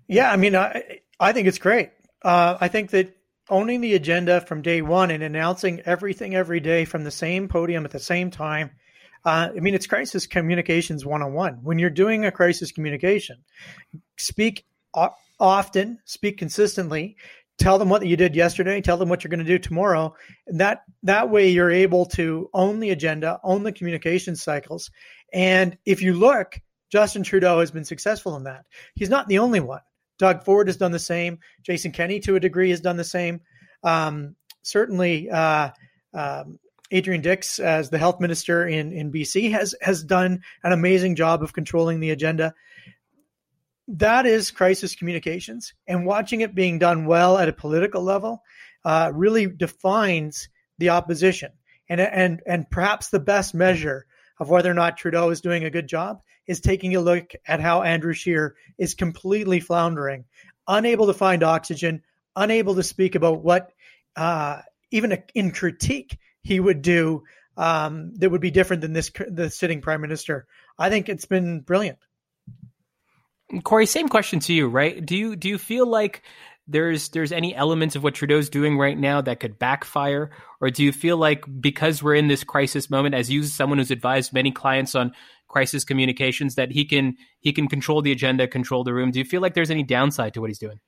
[0.08, 1.92] Yeah, I mean, I I think it's great.
[2.22, 3.16] Uh, I think that
[3.50, 7.86] owning the agenda from day one and announcing everything every day from the same podium
[7.86, 8.72] at the same time.
[9.24, 11.60] Uh, I mean, it's crisis communications one on one.
[11.64, 13.38] When you're doing a crisis communication,
[14.18, 14.66] speak
[15.40, 17.18] often, speak consistently,
[17.58, 20.14] tell them what you did yesterday tell them what you're going to do tomorrow.
[20.48, 24.92] And that that way you're able to own the agenda own the communication cycles.
[25.34, 26.60] And if you look
[26.92, 28.66] justin trudeau has been successful in that.
[28.96, 29.82] He's not the only one.
[30.18, 31.40] Doug ford has done the same.
[31.64, 33.42] Jason kenney to a degree has done the same.
[33.84, 35.70] Um, certainly uh,
[36.14, 36.60] um,
[36.92, 41.42] Adrian Dix, as the health minister in, in BC, has has done an amazing job
[41.42, 42.54] of controlling the agenda.
[43.88, 48.44] That is crisis communications, and watching it being done well at a political level
[48.84, 51.52] uh, really defines the opposition.
[51.88, 54.08] And and and perhaps the best measure
[54.40, 57.60] of whether or not Trudeau is doing a good job is taking a look at
[57.60, 60.26] how Andrew Scheer is completely floundering,
[60.68, 62.04] unable to find oxygen,
[62.36, 63.72] unable to speak about what
[64.16, 64.62] uh,
[64.92, 67.24] even in critique he would do
[67.58, 70.48] um, that would be different than this the sitting prime minister.
[70.78, 72.00] I think it's been brilliant.
[73.64, 75.06] Corey, same question to you, right?
[75.06, 76.24] Do you do you feel like
[76.68, 80.32] there's there's any elements of what Trudeau's doing right now that could backfire,
[80.62, 83.78] or do you feel like because we're in this crisis moment, as you as someone
[83.78, 85.12] who's advised many clients on
[85.48, 89.12] crisis communications, that he can he can control the agenda, control the room?
[89.12, 90.80] Do you feel like there's any downside to what he's doing?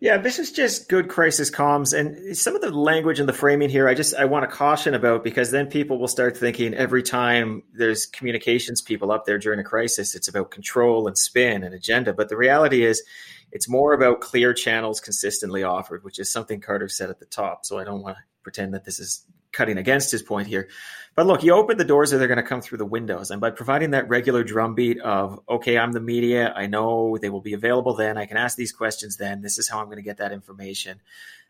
[0.00, 3.68] Yeah, this is just good crisis comms, and some of the language and the framing
[3.68, 7.02] here, I just I want to caution about because then people will start thinking every
[7.02, 11.74] time there's communications people up there during a crisis, it's about control and spin and
[11.74, 12.14] agenda.
[12.14, 13.02] But the reality is,
[13.52, 17.66] it's more about clear channels consistently offered, which is something Carter said at the top.
[17.66, 20.68] So I don't want to pretend that this is cutting against his point here.
[21.16, 23.30] But look, you open the doors or they're going to come through the windows.
[23.30, 27.40] And by providing that regular drumbeat of, okay, I'm the media, I know they will
[27.40, 30.02] be available then, I can ask these questions then, this is how I'm going to
[30.02, 31.00] get that information.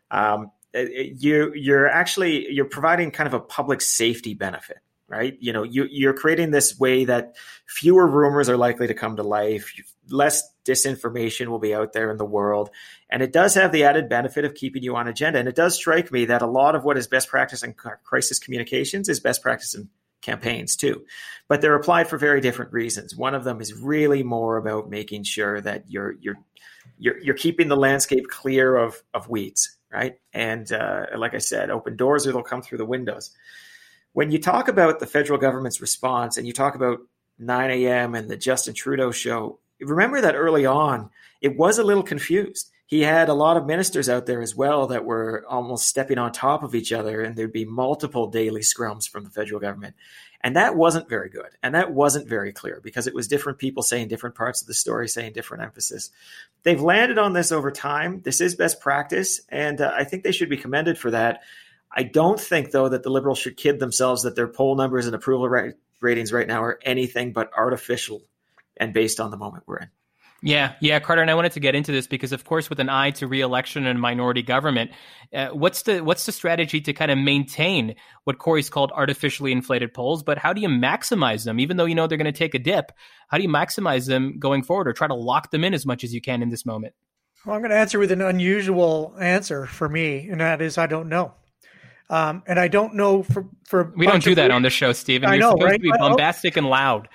[0.09, 4.77] Um, you, you're actually you're providing kind of a public safety benefit
[5.11, 5.37] right?
[5.41, 7.35] You know, you, you're creating this way that
[7.67, 9.73] fewer rumors are likely to come to life,
[10.09, 12.69] less disinformation will be out there in the world.
[13.09, 15.39] And it does have the added benefit of keeping you on agenda.
[15.39, 18.39] And it does strike me that a lot of what is best practice in crisis
[18.39, 19.89] communications is best practice in
[20.21, 21.05] campaigns too.
[21.47, 23.15] But they're applied for very different reasons.
[23.15, 26.37] One of them is really more about making sure that you're, you're,
[26.97, 30.19] you're, you're keeping the landscape clear of, of weeds, right?
[30.31, 33.31] And uh, like I said, open doors or they'll come through the windows
[34.13, 36.99] when you talk about the federal government's response and you talk about
[37.39, 38.15] 9 a.m.
[38.15, 41.09] and the Justin Trudeau show, remember that early on,
[41.41, 42.71] it was a little confused.
[42.85, 46.33] He had a lot of ministers out there as well that were almost stepping on
[46.33, 49.95] top of each other, and there'd be multiple daily scrums from the federal government.
[50.43, 51.49] And that wasn't very good.
[51.63, 54.73] And that wasn't very clear because it was different people saying different parts of the
[54.73, 56.09] story, saying different emphasis.
[56.63, 58.21] They've landed on this over time.
[58.23, 59.41] This is best practice.
[59.49, 61.41] And uh, I think they should be commended for that.
[61.91, 65.15] I don't think, though, that the liberals should kid themselves that their poll numbers and
[65.15, 68.23] approval ra- ratings right now are anything but artificial
[68.81, 69.89] and based on the moment we're in.
[70.43, 72.89] Yeah, yeah, Carter, and I wanted to get into this because, of course, with an
[72.89, 74.89] eye to re-election and minority government,
[75.31, 79.93] uh, what's the what's the strategy to kind of maintain what Corey's called artificially inflated
[79.93, 80.23] polls?
[80.23, 82.59] But how do you maximize them, even though you know they're going to take a
[82.59, 82.91] dip?
[83.27, 86.03] How do you maximize them going forward, or try to lock them in as much
[86.03, 86.95] as you can in this moment?
[87.45, 90.87] Well, I'm going to answer with an unusual answer for me, and that is I
[90.87, 91.35] don't know.
[92.09, 95.29] Um, and I don't know for for we don't do that on the show, Stephen.
[95.29, 95.75] I You're know, supposed right?
[95.75, 97.09] to be bombastic and loud.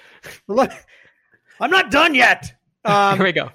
[1.60, 2.54] I'm not done yet.
[2.84, 3.50] Um, Here we go.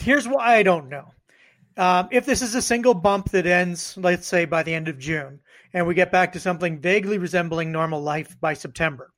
[0.00, 1.08] Here's why I don't know.
[1.76, 4.98] Um, if this is a single bump that ends, let's say by the end of
[4.98, 5.40] June,
[5.72, 9.10] and we get back to something vaguely resembling normal life by September,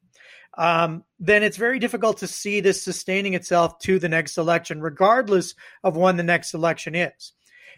[0.57, 5.55] um, then it's very difficult to see this sustaining itself to the next election, regardless
[5.83, 7.33] of when the next election is.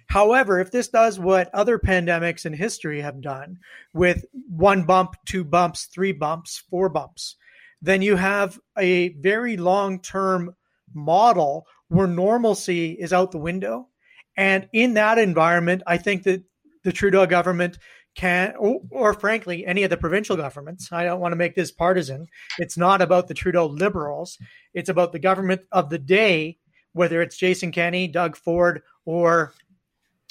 [0.08, 3.58] However, if this does what other pandemics in history have done
[3.92, 7.36] with one bump, two bumps, three bumps, four bumps,
[7.82, 10.54] then you have a very long term
[10.94, 13.88] model where normalcy is out the window.
[14.36, 16.42] And in that environment, I think that
[16.84, 17.78] the Trudeau government
[18.14, 20.90] can, or, or, frankly, any of the provincial governments.
[20.90, 22.26] I don't want to make this partisan.
[22.58, 24.38] It's not about the Trudeau liberals.
[24.72, 26.58] It's about the government of the day,
[26.92, 29.52] whether it's Jason Kenney, Doug Ford, or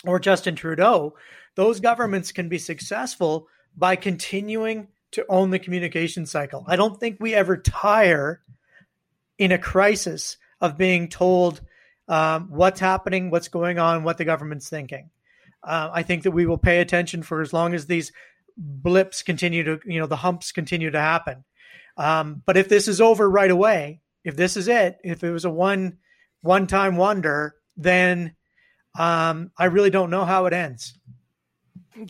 [0.06, 1.16] or Justin Trudeau,
[1.56, 6.63] those governments can be successful by continuing to own the communication cycle.
[6.68, 8.41] I don't think we ever tire
[9.38, 11.61] in a crisis of being told
[12.07, 15.09] um, what's happening, what's going on, what the government's thinking.
[15.63, 18.11] Uh, I think that we will pay attention for as long as these
[18.57, 21.43] blips continue to, you know, the humps continue to happen.
[21.97, 25.45] Um, but if this is over right away, if this is it, if it was
[25.45, 25.97] a one
[26.41, 28.36] one time wonder, then
[28.97, 30.97] um, I really don't know how it ends.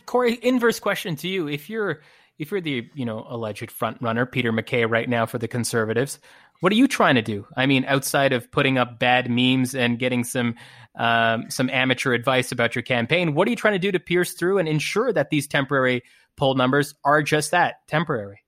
[0.04, 2.02] Corey, inverse question to you: If you're
[2.38, 6.18] if you're the you know alleged front runner, Peter MacKay, right now for the Conservatives,
[6.60, 7.46] what are you trying to do?
[7.56, 10.54] I mean, outside of putting up bad memes and getting some
[10.94, 14.32] um, some amateur advice about your campaign, what are you trying to do to pierce
[14.32, 16.02] through and ensure that these temporary
[16.36, 18.40] poll numbers are just that temporary?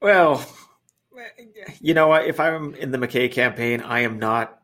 [0.00, 0.44] Well,
[1.80, 4.60] you know, if I'm in the MacKay campaign, I am not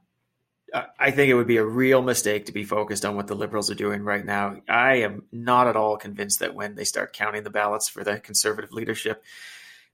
[0.98, 3.70] I think it would be a real mistake to be focused on what the Liberals
[3.70, 4.56] are doing right now.
[4.68, 8.20] I am not at all convinced that when they start counting the ballots for the
[8.20, 9.22] Conservative leadership,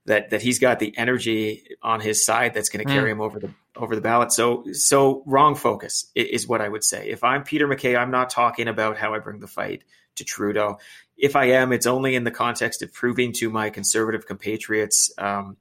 [0.07, 3.13] that that he's got the energy on his side that's going to carry mm.
[3.13, 4.31] him over the over the ballot.
[4.31, 7.09] So so wrong focus is what I would say.
[7.09, 9.83] If I'm Peter MacKay, I'm not talking about how I bring the fight
[10.15, 10.79] to Trudeau.
[11.17, 15.57] If I am, it's only in the context of proving to my conservative compatriots, um,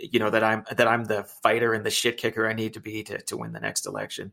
[0.00, 2.80] you know, that I'm that I'm the fighter and the shit kicker I need to
[2.80, 4.32] be to to win the next election.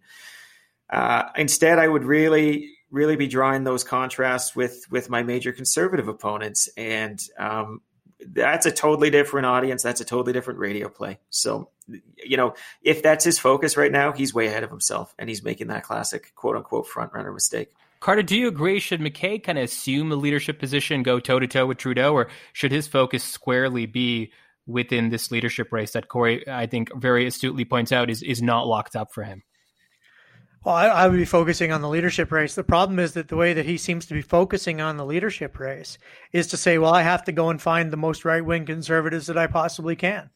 [0.89, 6.07] Uh, instead, I would really really be drawing those contrasts with with my major conservative
[6.07, 7.81] opponents and um,
[8.19, 9.83] that's a totally different audience.
[9.83, 11.19] That's a totally different radio play.
[11.29, 11.69] So,
[12.17, 15.43] you know, if that's his focus right now, he's way ahead of himself and he's
[15.43, 17.71] making that classic quote unquote front runner mistake.
[17.99, 18.79] Carter, do you agree?
[18.79, 22.29] Should MacKay kind of assume a leadership position, go toe to toe with Trudeau, or
[22.53, 24.31] should his focus squarely be
[24.69, 28.67] within this leadership race that Corey, I think, very astutely points out is is not
[28.67, 29.43] locked up for him?
[30.63, 32.53] Well, I, I, would be focusing on the leadership race.
[32.53, 35.57] The problem is that the way that he seems to be focusing on the leadership
[35.57, 35.97] race
[36.33, 39.27] is to say, well, I have to go and find the most right wing conservatives
[39.27, 40.29] that I possibly can.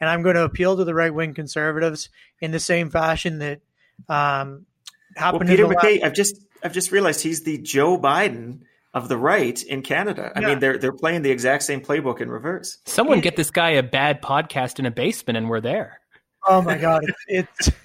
[0.00, 2.10] And I'm going to appeal to the right wing conservatives
[2.40, 3.60] in the same fashion that
[4.08, 4.66] um,
[5.14, 5.48] happened.
[5.48, 8.62] Well, Peter MacKay, last- I've just I've just realized he's the Joe Biden
[8.94, 10.32] of the right in Canada.
[10.34, 12.78] I mean, they're they're playing the exact same playbook in reverse.
[12.86, 16.00] Someone get this guy a bad podcast in a basement, and we're there.
[16.46, 17.76] Oh my god, it's, it's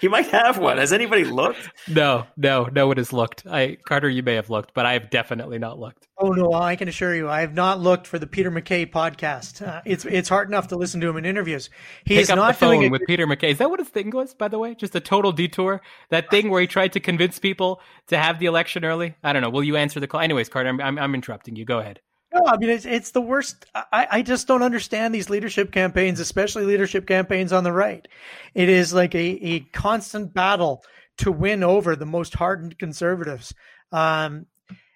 [0.00, 0.78] he might have one.
[0.78, 1.70] Has anybody looked?
[1.88, 3.46] No, no, no one has looked.
[3.46, 6.08] I Carter, you may have looked, but I have definitely not looked.
[6.18, 9.66] Oh no, I can assure you, I have not looked for the Peter MacKay podcast.
[9.66, 11.70] Uh, it's it's hard enough to listen to him in interviews.
[12.04, 13.52] He Pick is not the phone with Peter MacKay.
[13.52, 14.34] Is that what his thing was?
[14.34, 15.80] By the way, just a total detour.
[16.10, 19.14] That thing where he tried to convince people to have the election early.
[19.22, 19.50] I don't know.
[19.50, 20.20] Will you answer the call?
[20.20, 21.64] Anyways, Carter, I'm I'm, I'm interrupting you.
[21.64, 22.00] Go ahead.
[22.32, 23.66] No, I mean it's it's the worst.
[23.74, 28.06] I, I just don't understand these leadership campaigns, especially leadership campaigns on the right.
[28.54, 30.84] It is like a, a constant battle
[31.18, 33.52] to win over the most hardened conservatives.
[33.90, 34.46] Um,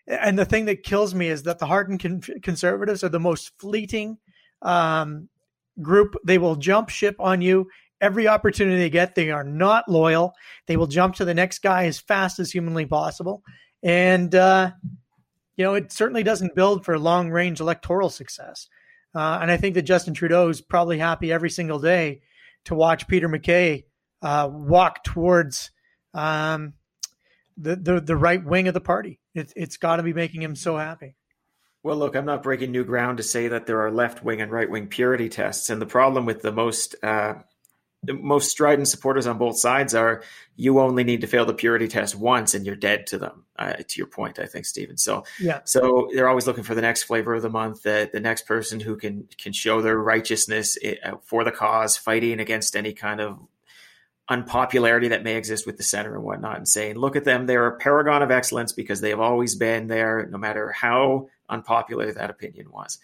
[0.06, 3.52] and the thing that kills me is that the hardened con- conservatives are the most
[3.58, 4.18] fleeting
[4.62, 5.28] um,
[5.82, 6.14] group.
[6.24, 7.68] They will jump ship on you
[8.00, 9.14] every opportunity they get.
[9.14, 10.34] They are not loyal.
[10.66, 13.42] They will jump to the next guy as fast as humanly possible.
[13.82, 14.72] And uh,
[15.56, 18.68] you know, it certainly doesn't build for long range electoral success.
[19.14, 22.22] Uh, and I think that Justin Trudeau is probably happy every single day
[22.64, 23.84] to watch Peter MacKay
[24.22, 25.70] uh, walk towards
[26.12, 26.74] um,
[27.56, 29.20] the, the, the right wing of the party.
[29.34, 31.14] It, it's got to be making him so happy.
[31.84, 34.50] Well, look, I'm not breaking new ground to say that there are left wing and
[34.50, 35.68] right wing purity tests.
[35.68, 37.34] And the problem with the most uh,
[38.12, 40.22] most strident supporters on both sides are
[40.56, 43.44] you only need to fail the purity test once and you're dead to them.
[43.56, 44.96] Uh, to your point, I think, Stephen.
[44.98, 48.18] So yeah, so they're always looking for the next flavor of the month, the, the
[48.18, 52.74] next person who can can show their righteousness eh, uh, for the cause, fighting against
[52.74, 53.38] any kind of
[54.28, 57.66] unpopularity that may exist with the center and whatnot, and saying, look at them, they're
[57.66, 62.30] a paragon of excellence because they have always been there, no matter how unpopular that
[62.30, 62.98] opinion was.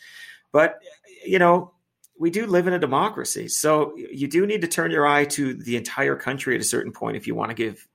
[0.51, 0.81] But
[1.25, 1.73] you know,
[2.21, 3.49] we do live in a democracy.
[3.49, 6.93] So you do need to turn your eye to the entire country at a certain
[6.93, 7.89] point if you want to give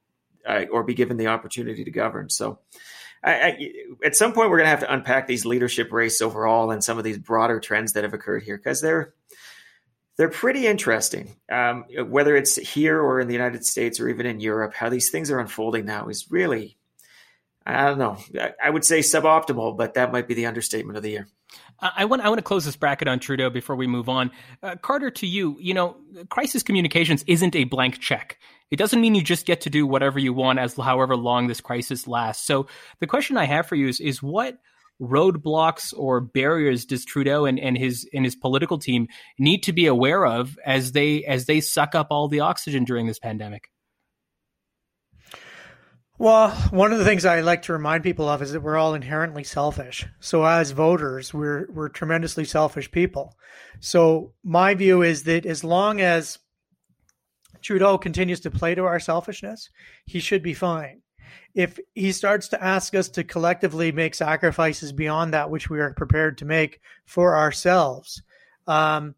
[0.48, 2.32] uh, or be given the opportunity to govern.
[2.32, 2.58] So
[3.24, 3.58] I, I,
[4.04, 6.98] at some point, we're going to have to unpack these leadership race overall and some
[6.98, 9.14] of these broader trends that have occurred here because they're
[10.18, 11.36] they're pretty interesting.
[11.52, 15.12] Um, whether it's here or in the United States or even in Europe, how these
[15.12, 16.78] things are unfolding now is really,
[17.64, 18.18] I don't know.
[18.64, 21.28] I would say suboptimal, but that might be the understatement of the year.
[21.80, 24.32] I want I want to close this bracket on Trudeau before we move on.
[24.64, 25.98] Uh, Carter, to you, you know,
[26.30, 28.38] crisis communications isn't a blank check.
[28.72, 31.62] It doesn't mean you just get to do whatever you want as however long this
[31.62, 32.46] crisis lasts.
[32.46, 32.68] So
[33.00, 34.58] the question I have for you is is what
[35.02, 39.08] roadblocks or barriers does Trudeau and, and his and his political team
[39.38, 43.06] need to be aware of as they as they suck up all the oxygen during
[43.06, 43.70] this pandemic?
[46.18, 48.94] Well, one of the things I like to remind people of is that we're all
[48.94, 50.06] inherently selfish.
[50.22, 53.36] So as voters, we're we're tremendously selfish people.
[53.82, 56.40] So my view is that as long as
[57.62, 59.70] Trudeau continues to play to our selfishness,
[60.06, 61.02] he should be fine.
[61.54, 65.94] If he starts to ask us to collectively make sacrifices beyond that which we are
[65.94, 68.22] prepared to make for ourselves,
[68.68, 69.16] um,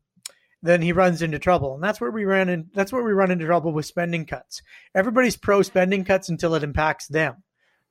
[0.64, 1.76] then he runs into trouble.
[1.76, 4.62] And that's where we ran in that's where we run into trouble with spending cuts.
[4.96, 7.44] Everybody's pro spending cuts until it impacts them,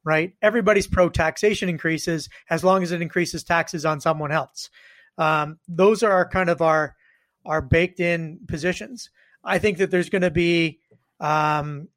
[0.04, 0.32] right?
[0.42, 4.70] Everybody's pro taxation increases as long as it increases taxes on someone else.
[5.18, 6.94] Um, those are our kind of our
[7.44, 9.10] our baked in positions.
[9.44, 10.80] I think that there's going to be
[11.20, 11.88] um,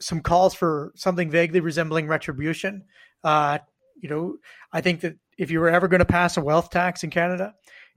[0.00, 2.84] some calls for something vaguely resembling retribution.
[3.24, 3.58] Uh,
[4.00, 4.36] you know,
[4.72, 7.54] I think that if you were ever going to pass a wealth tax in Canada,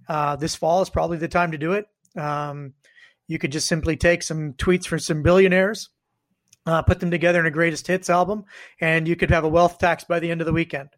[0.07, 1.87] uh, this fall is probably the time to do it.
[2.15, 2.73] Um,
[3.27, 5.89] you could just simply take some tweets from some billionaires
[6.65, 8.45] uh, put them together in a greatest hits album,
[8.81, 10.89] and you could have a wealth tax by the end of the weekend.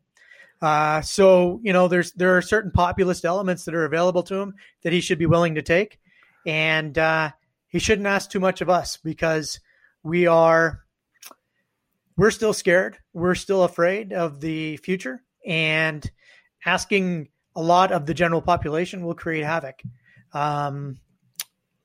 [0.61, 4.55] Uh, so you know, there's there are certain populist elements that are available to him
[4.83, 5.99] that he should be willing to take,
[6.45, 7.31] and uh,
[7.67, 9.59] he shouldn't ask too much of us because
[10.03, 10.83] we are
[12.15, 16.09] we're still scared, we're still afraid of the future, and
[16.65, 19.81] asking a lot of the general population will create havoc.
[20.33, 20.97] Um,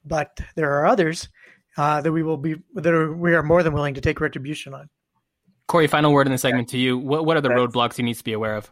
[0.04, 1.28] but there are others
[1.76, 4.74] uh, that we will be that are, we are more than willing to take retribution
[4.74, 4.88] on.
[5.66, 6.98] Corey, final word in the segment to you.
[6.98, 8.70] What what are the roadblocks you need to be aware of?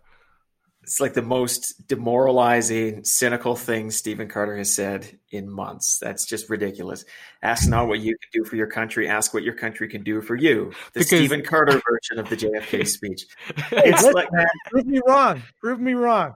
[0.82, 5.98] It's like the most demoralizing, cynical thing Stephen Carter has said in months.
[5.98, 7.04] That's just ridiculous.
[7.42, 10.22] Ask not what you can do for your country, ask what your country can do
[10.22, 10.72] for you.
[10.94, 11.08] The because...
[11.08, 13.26] Stephen Carter version of the JFK speech.
[13.72, 15.42] It's like man, prove me wrong.
[15.60, 16.34] Prove me wrong.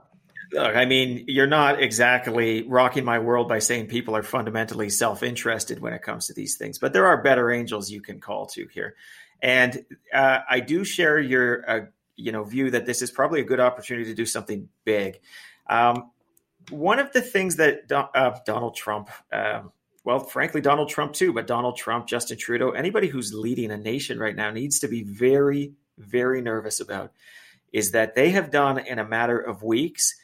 [0.55, 5.79] Look, I mean, you're not exactly rocking my world by saying people are fundamentally self-interested
[5.79, 8.65] when it comes to these things, but there are better angels you can call to
[8.67, 8.95] here.
[9.41, 11.85] And uh, I do share your, uh,
[12.15, 15.19] you know, view that this is probably a good opportunity to do something big.
[15.67, 16.11] Um,
[16.69, 19.73] one of the things that Do- uh, Donald Trump, um,
[20.05, 24.19] well, frankly, Donald Trump too, but Donald Trump, Justin Trudeau, anybody who's leading a nation
[24.19, 27.11] right now needs to be very, very nervous about
[27.73, 30.15] is that they have done in a matter of weeks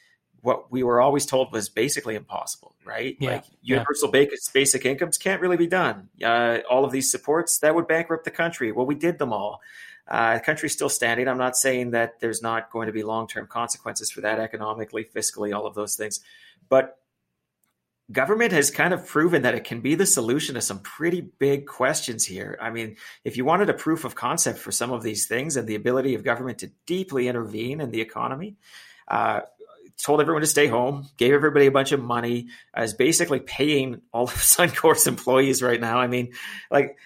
[0.42, 3.16] what we were always told was basically impossible, right?
[3.20, 4.26] Yeah, like universal yeah.
[4.26, 6.10] basic, basic incomes can't really be done.
[6.24, 8.72] Uh, all of these supports that would bankrupt the country.
[8.72, 9.62] Well, we did them all.
[10.08, 11.28] Uh, the country's still standing.
[11.28, 15.06] I'm not saying that there's not going to be long term consequences for that economically,
[15.06, 16.22] fiscally, all of those things.
[16.70, 16.98] But
[18.12, 21.68] government has kind of proven that it can be the solution to some pretty big
[21.68, 22.58] questions here.
[22.62, 25.68] I mean, if you wanted a proof of concept for some of these things and
[25.68, 28.58] the ability of government to deeply intervene in the economy,
[29.08, 29.42] uh,
[30.02, 32.48] told everyone to stay home, gave everybody a bunch of money,
[32.78, 36.00] is basically paying all of Suncor's employees right now.
[36.00, 36.34] I mean,
[36.70, 36.98] like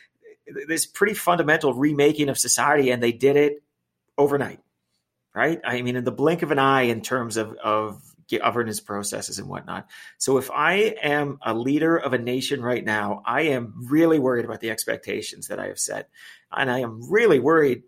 [0.68, 3.64] this pretty fundamental remaking of society, and they did it
[4.18, 4.60] overnight,
[5.34, 5.60] right?
[5.64, 9.48] I mean, in the blink of an eye, in terms of of governance processes and
[9.48, 9.88] whatnot.
[10.18, 14.46] So, if I am a leader of a nation right now, I am really worried
[14.46, 16.10] about the expectations that I have set,
[16.52, 17.84] and I am really worried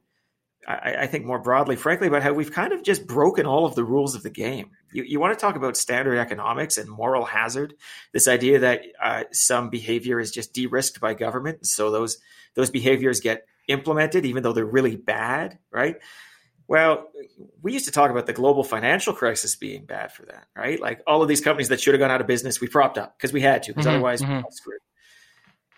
[0.68, 3.86] I, think more broadly, frankly, about how we've kind of just broken all of the
[3.86, 4.72] rules of the game.
[4.98, 7.76] You, you want to talk about standard economics and moral hazard?
[8.14, 12.18] This idea that uh, some behavior is just de-risked by government, so those
[12.56, 15.98] those behaviors get implemented, even though they're really bad, right?
[16.68, 17.10] Well,
[17.62, 20.82] we used to talk about the global financial crisis being bad for that, right?
[20.82, 23.16] Like all of these companies that should have gone out of business, we propped up
[23.16, 24.38] because we had to, because mm-hmm, otherwise mm-hmm.
[24.38, 24.82] we screwed.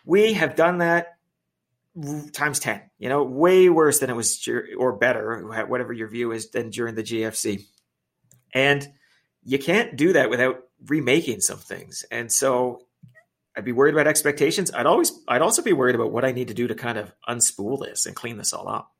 [0.05, 1.17] We have done that
[2.31, 4.47] times 10 you know way worse than it was
[4.77, 7.65] or better whatever your view is than during the gfc
[8.53, 8.87] and
[9.49, 12.81] you can't do that without remaking some things and so
[13.57, 16.47] i'd be worried about expectations i'd always i'd also be worried about what i need
[16.47, 18.91] to do to kind of unspool this and clean this all up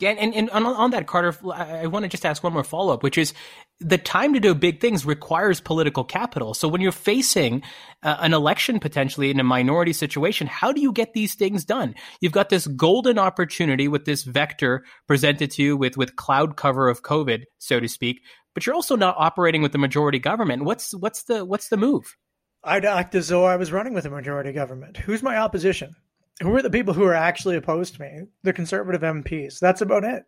[0.00, 2.92] yeah, and, and on, on that, Carter, I want to just ask one more follow
[2.92, 3.32] up, which is
[3.78, 6.52] the time to do big things requires political capital.
[6.52, 7.62] So when you're facing
[8.02, 11.94] uh, an election potentially in a minority situation, how do you get these things done?
[12.20, 16.88] You've got this golden opportunity with this vector presented to you with with cloud cover
[16.88, 18.20] of COVID, so to speak,
[18.54, 20.64] but you're also not operating with the majority government.
[20.64, 22.16] What's what's the what's the move?
[22.62, 24.96] I'd act as though I was running with a majority government.
[24.96, 25.94] Who's my opposition?
[26.40, 28.22] who are the people who are actually opposed to me?
[28.42, 29.60] The conservative MPs.
[29.60, 30.24] That's about it.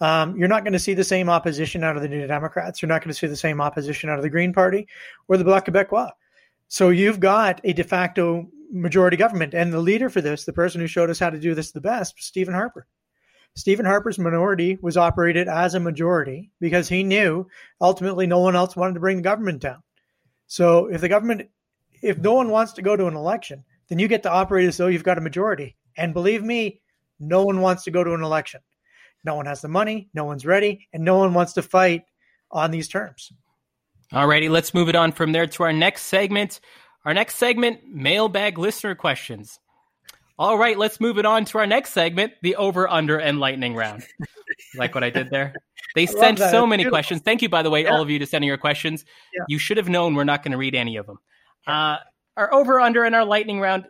[0.00, 2.80] Um, you're not going to see the same opposition out of the New Democrats.
[2.80, 4.86] You're not going to see the same opposition out of the Green Party
[5.28, 6.10] or the Bloc Québécois.
[6.68, 10.80] So you've got a de facto majority government, and the leader for this, the person
[10.80, 12.86] who showed us how to do this the best, Stephen Harper.
[13.56, 17.46] Stephen Harper's minority was operated as a majority because he knew
[17.80, 19.82] ultimately no one else wanted to bring the government down.
[20.46, 21.48] So if the government,
[22.02, 24.76] if no one wants to go to an election, then you get to operate as
[24.76, 25.76] though you've got a majority.
[25.96, 26.80] And believe me,
[27.18, 28.60] no one wants to go to an election.
[29.24, 32.04] No one has the money, no one's ready, and no one wants to fight
[32.50, 33.32] on these terms.
[34.12, 36.60] Alrighty, let's move it on from there to our next segment.
[37.04, 39.58] Our next segment, mailbag listener questions.
[40.40, 43.74] All right, let's move it on to our next segment, the over, under, and lightning
[43.74, 44.06] round.
[44.74, 45.52] like what I did there?
[45.94, 46.94] They sent so many beautiful.
[46.94, 47.20] questions.
[47.20, 47.90] Thank you, by the way, yeah.
[47.90, 49.04] all of you, to sending your questions.
[49.34, 49.42] Yeah.
[49.48, 51.18] You should have known we're not going to read any of them.
[51.66, 51.98] Uh,
[52.38, 53.84] our over under and our lightning round.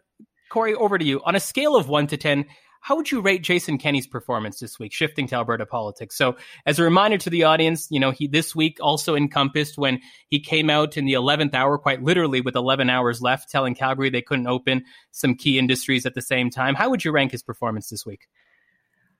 [0.49, 1.23] Corey, over to you.
[1.23, 2.47] On a scale of one to 10,
[2.81, 6.17] how would you rate Jason Kenney's performance this week, shifting to Alberta politics?
[6.17, 10.01] So, as a reminder to the audience, you know, he this week also encompassed when
[10.29, 14.11] he came out in the 11th hour, quite literally with 11 hours left, telling Calgary
[14.11, 16.75] they couldn't open some key industries at the same time.
[16.75, 18.27] How would you rank his performance this week?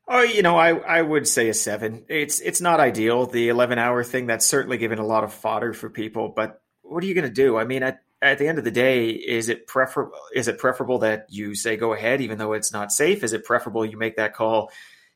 [0.09, 2.05] Oh, you know, I, I would say a seven.
[2.09, 3.27] It's it's not ideal.
[3.27, 7.05] The 11 hour thing that's certainly given a lot of fodder for people, but what
[7.05, 7.57] are you going to do?
[7.57, 10.19] I mean, at at the end of the day, is it preferable?
[10.35, 13.25] Is it preferable that you say go ahead, even though it's not safe?
[13.25, 14.71] Is it preferable you make that call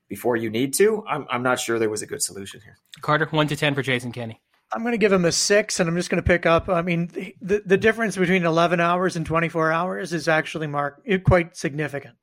[0.09, 1.05] before you need to?
[1.07, 2.79] I'm, I'm not sure there was a good solution here.
[3.01, 4.41] Carter, one to ten for Jason Kenney.
[4.73, 6.69] I'm going to give him a six, and I'm just going to pick up.
[6.69, 11.57] I mean, the the difference between 11 hours and 24 hours is actually mark quite
[11.57, 12.17] significant,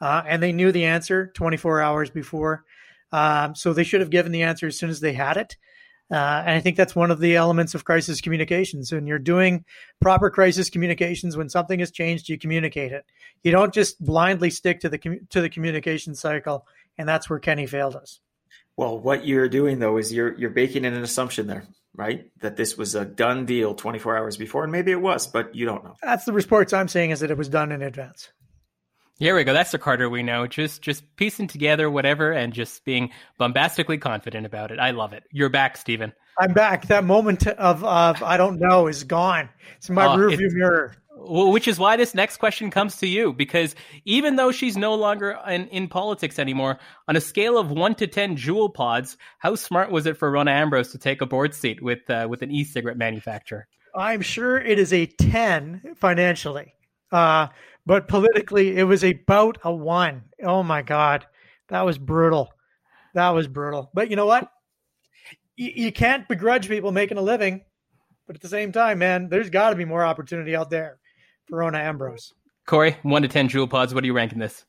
[0.00, 2.64] uh, and they knew the answer 24 hours before,
[3.10, 5.56] um, so they should have given the answer as soon as they had it.
[6.10, 8.90] Uh, and I think that's one of the elements of crisis communications.
[8.90, 9.64] When you're doing
[10.00, 13.04] proper crisis communications, when something has changed, you communicate it.
[13.42, 14.98] You don't just blindly stick to the
[15.30, 18.20] to the communication cycle, and that's where Kenney failed us.
[18.76, 22.30] Well, what you're doing though is you're you're baking in an assumption there, right?
[22.40, 25.66] That this was a done deal 24 hours before, and maybe it was, but you
[25.66, 25.96] don't know.
[26.02, 28.30] That's the reports I'm saying is that it was done in advance.
[29.18, 29.52] Here we go.
[29.52, 30.46] That's the Carter we know.
[30.46, 34.78] Just just piecing together whatever and just being bombastically confident about it.
[34.78, 35.24] I love it.
[35.32, 36.12] You're back, Stephen.
[36.38, 36.86] I'm back.
[36.86, 39.48] That moment of of I don't know is gone.
[39.76, 40.94] It's my uh, rearview mirror.
[41.20, 45.36] Which is why this next question comes to you, because even though she's no longer
[45.48, 49.90] in, in politics anymore, on a scale of one to ten Juul pods, how smart
[49.90, 52.96] was it for Rona Ambrose to take a board seat with uh, with an e-cigarette
[52.96, 53.66] manufacturer?
[53.96, 56.74] I'm sure it is a ten financially.
[57.10, 57.48] Uh,
[57.88, 60.24] but politically, it was about a one.
[60.44, 61.26] Oh my God.
[61.68, 62.50] That was brutal.
[63.14, 63.90] That was brutal.
[63.94, 64.52] But you know what?
[65.56, 67.64] You, you can't begrudge people making a living.
[68.26, 70.98] But at the same time, man, there's got to be more opportunity out there
[71.46, 72.34] for Rona Ambrose.
[72.66, 73.94] Corey, one to 10 Juul pods.
[73.94, 74.66] What are you ranking this?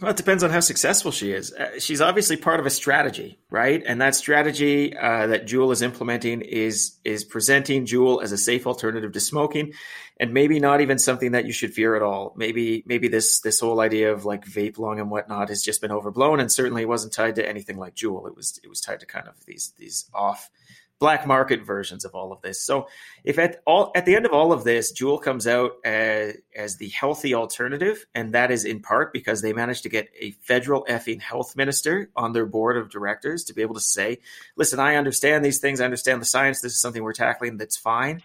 [0.00, 1.52] Well, it depends on how successful she is.
[1.52, 3.82] Uh, she's obviously part of a strategy, right?
[3.86, 8.66] And that strategy uh, that Juul is implementing is is presenting Juul as a safe
[8.66, 9.72] alternative to smoking,
[10.20, 12.34] and maybe not even something that you should fear at all.
[12.36, 15.92] Maybe maybe this this whole idea of like vape lung and whatnot has just been
[15.92, 18.28] overblown, and certainly wasn't tied to anything like Juul.
[18.28, 20.50] It was it was tied to kind of these these off
[20.98, 22.62] black market versions of all of this.
[22.62, 22.88] So
[23.24, 26.76] if at all at the end of all of this, Juul comes out as, as
[26.76, 30.84] the healthy alternative, and that is in part because they managed to get a federal
[30.86, 34.18] effing health minister on their board of directors to be able to say,
[34.56, 35.80] "Listen, I understand these things.
[35.80, 36.60] I understand the science.
[36.60, 37.56] This is something we're tackling.
[37.58, 38.22] That's fine."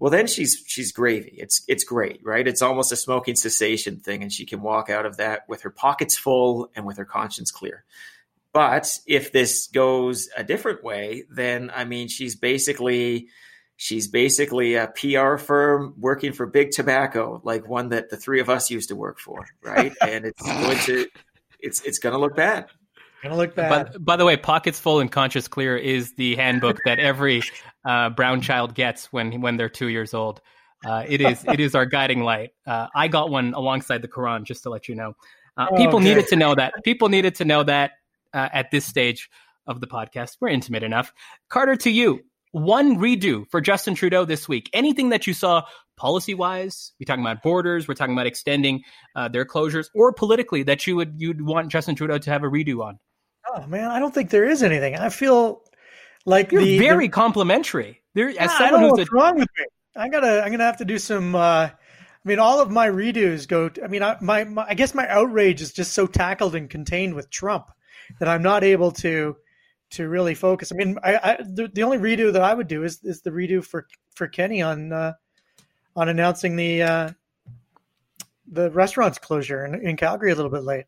[0.00, 1.34] Well, then she's she's gravy.
[1.36, 2.48] It's it's great, right?
[2.48, 5.70] It's almost a smoking cessation thing, and she can walk out of that with her
[5.70, 7.84] pockets full and with her conscience clear.
[8.52, 13.28] But if this goes a different way, then I mean, she's basically
[13.76, 18.50] she's basically a PR firm working for Big Tobacco, like one that the three of
[18.50, 19.92] us used to work for, right?
[20.02, 21.06] and it's going to
[21.60, 22.66] it's it's going to look bad.
[23.22, 23.92] Gonna look bad.
[23.92, 27.42] But, by the way, Pockets Full and Conscious Clear is the handbook that every
[27.84, 30.40] uh, brown child gets when when they're two years old.
[30.84, 32.50] Uh, it is it is our guiding light.
[32.66, 35.12] Uh, I got one alongside the Quran, just to let you know.
[35.56, 36.04] Uh, oh, people okay.
[36.04, 36.72] needed to know that.
[36.82, 37.92] People needed to know that
[38.34, 39.28] uh, at this stage
[39.66, 40.36] of the podcast.
[40.40, 41.12] We're intimate enough.
[41.48, 42.20] Carter, to you,
[42.52, 44.68] one redo for Justin Trudeau this week.
[44.72, 45.62] Anything that you saw
[45.96, 48.82] policy wise, we're talking about borders, we're talking about extending
[49.14, 52.48] uh, their closures, or politically that you would you'd want Justin Trudeau to have a
[52.48, 52.98] redo on.
[53.48, 54.96] Oh man, I don't think there is anything.
[54.96, 55.62] I feel
[56.26, 58.02] like you're the, very the, complimentary.
[58.14, 59.64] There, yeah, as someone who's what's a, wrong with me.
[59.96, 61.34] I gotta, I'm gonna have to do some.
[61.34, 63.68] Uh, I mean, all of my redos go.
[63.68, 66.68] To, I mean, I, my, my, I guess my outrage is just so tackled and
[66.68, 67.70] contained with Trump
[68.18, 69.36] that I'm not able to
[69.90, 70.70] to really focus.
[70.72, 73.30] I mean, I, I the, the, only redo that I would do is is the
[73.30, 75.12] redo for for Kenney on uh,
[75.96, 77.10] on announcing the uh,
[78.50, 80.84] the restaurants closure in, in Calgary a little bit late.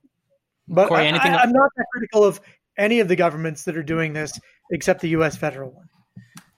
[0.68, 2.40] But Corey, I, I, I'm not that critical of
[2.78, 4.38] any of the governments that are doing this
[4.70, 5.36] except the U.S.
[5.36, 5.88] federal one.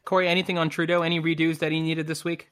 [0.05, 1.03] Corey, anything on Trudeau?
[1.03, 2.51] Any redos that he needed this week?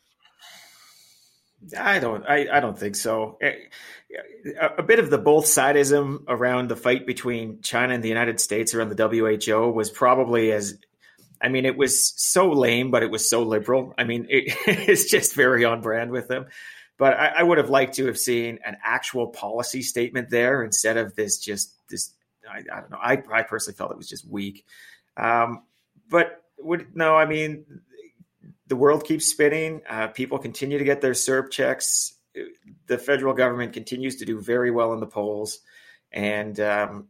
[1.79, 2.25] I don't.
[2.27, 3.39] I, I don't think so.
[3.41, 3.53] Eh,
[4.61, 8.41] a, a, bit of the both sidism around the fight between China and the United
[8.41, 10.79] States around the WHO was probably as.
[11.41, 13.95] I mean, it was so lame, but it was so liberal.
[13.99, 16.47] I mean, it, it's just very on brand with them.
[16.99, 20.97] But I, I, would have liked to have seen an actual policy statement there instead
[20.97, 21.39] of this.
[21.39, 22.13] Just this.
[22.49, 22.99] I, I don't know.
[23.03, 24.65] I, I personally felt it was just weak.
[25.17, 25.65] Um,
[26.09, 27.17] but would no.
[27.17, 27.65] I mean,
[28.73, 29.83] the world keeps spinning.
[29.87, 32.14] Uh, people continue to get their CERB checks.
[32.87, 35.59] The federal government continues to do very well in the polls.
[36.11, 37.09] And um,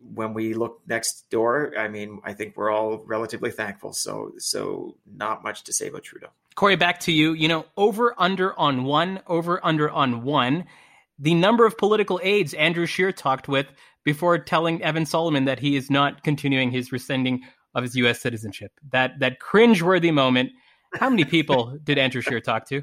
[0.00, 3.92] when we look next door, I mean, I think we're all relatively thankful.
[3.92, 6.30] So, so not much to say about Trudeau.
[6.56, 7.34] Corey, back to you.
[7.34, 10.64] You know, over under on one, over under on one.
[11.20, 13.68] The number of political aides Andrew Scheer talked with
[14.02, 17.44] before telling Evan Solomon that he is not continuing his rescinding
[17.76, 18.20] of his U.S.
[18.20, 18.72] citizenship.
[18.90, 20.50] That that cringeworthy moment
[20.98, 22.82] how many people did Andrew Scheer talk to?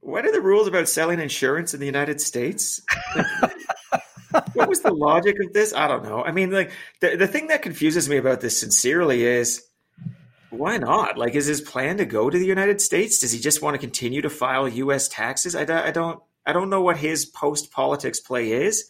[0.00, 2.82] What are the rules about selling insurance in the United States?
[4.52, 5.72] what was the logic of this?
[5.72, 6.22] I don't know.
[6.22, 9.64] I mean, like the, the thing that confuses me about this sincerely is
[10.50, 11.18] Why not?
[11.18, 13.18] Like, is his plan to go to the United States?
[13.18, 15.08] Does he just want to continue to file U.S.
[15.08, 15.54] taxes?
[15.56, 16.20] I, I don't.
[16.46, 18.84] I don't know what his post politics play is,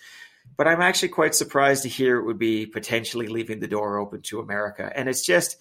[0.57, 4.22] but I'm actually quite surprised to hear it would be potentially leaving the door open
[4.22, 4.91] to America.
[4.95, 5.57] And it's just,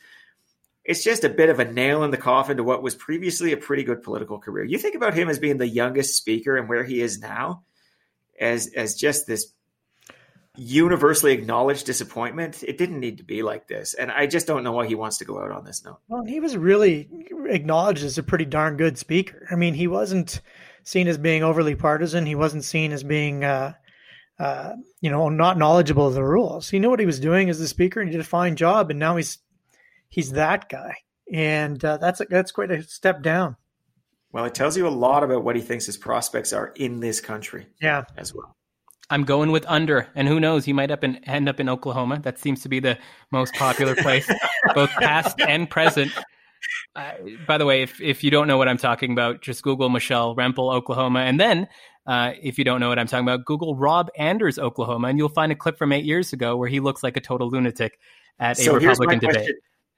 [0.86, 3.58] it's just a bit of a nail in the coffin to what was previously a
[3.58, 4.66] pretty good political career.
[4.66, 7.64] You think about him as being the youngest speaker and where he is now,
[8.40, 9.54] as as just this
[10.56, 12.64] universally acknowledged disappointment.
[12.64, 15.18] It didn't need to be like this, and I just don't know why he wants
[15.20, 16.00] to go out on this note.
[16.08, 17.10] Well, he was really
[17.48, 19.48] acknowledged as a pretty darn good speaker.
[19.50, 20.42] I mean, he wasn't
[20.84, 22.26] seen as being overly partisan.
[22.26, 23.74] He wasn't seen as being, uh,
[24.38, 26.70] uh, you know, not knowledgeable of the rules.
[26.70, 28.90] He knew what he was doing as a speaker, and he did a fine job.
[28.90, 29.40] And now he's
[30.14, 30.96] he's that guy,
[31.32, 33.58] and uh, that's a, that's quite a step down.
[34.32, 37.20] Well, it tells you a lot about what he thinks his prospects are in this
[37.20, 37.68] country.
[37.82, 38.56] Yeah, as well.
[39.10, 40.66] I'm going with under, and who knows?
[40.66, 42.20] He might up in, end up in Oklahoma.
[42.20, 42.98] That seems to be the
[43.32, 44.32] most popular place,
[44.76, 46.12] both past and present.
[46.96, 47.12] Uh,
[47.48, 50.36] by the way, if if you don't know what I'm talking about, just Google Michelle
[50.36, 51.68] Rempel, Oklahoma, and then
[52.06, 55.30] uh, if you don't know what I'm talking about, Google Rob Anders, Oklahoma, and you'll
[55.30, 58.00] find a clip from eight years ago where he looks like a total lunatic
[58.40, 59.50] at so a Republican debate.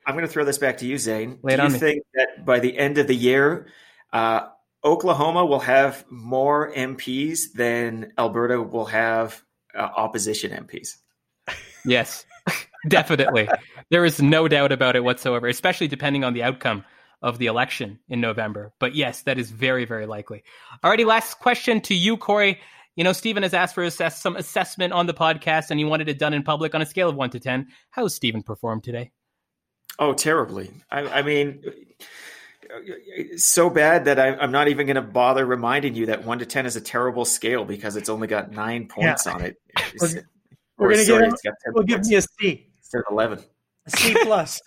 [0.06, 1.40] I'm going to throw this back to you, Zain.
[1.42, 3.68] Lay Do you think that by the end of the year,
[4.14, 4.48] uh,
[4.84, 9.42] Oklahoma will have more MPs than Alberta will have
[9.76, 10.98] uh, opposition MPs?
[11.86, 12.26] Yes.
[12.88, 13.50] Definitely.
[13.90, 16.86] there is no doubt about it whatsoever, especially depending on the outcome
[17.22, 18.74] of the election in November.
[18.80, 20.44] But yes, that is very, very likely.
[20.84, 22.60] Alrighty, last question to you, Corey.
[22.96, 26.08] You know, Stephen has asked for assess- some assessment on the podcast and he wanted
[26.08, 27.68] it done in public on a scale of one to 10.
[27.90, 29.12] How has Stephen performed today?
[30.00, 30.72] Oh, terribly.
[30.92, 31.64] I, I mean,
[33.38, 36.46] so bad that I, am not even going to bother reminding you that one to
[36.46, 39.34] 10 is a terrible scale because it's only got nine points yeah.
[39.34, 39.58] on it.
[40.78, 43.40] We're, going to give, him, we'll give me a C instead of 11.
[43.88, 44.62] C plus.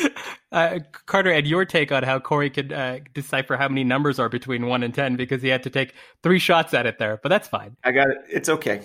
[0.52, 4.28] uh, Carter, and your take on how Corey could uh, decipher how many numbers are
[4.28, 7.28] between one and ten because he had to take three shots at it there, but
[7.28, 7.76] that's fine.
[7.84, 8.18] I got it.
[8.30, 8.80] It's okay.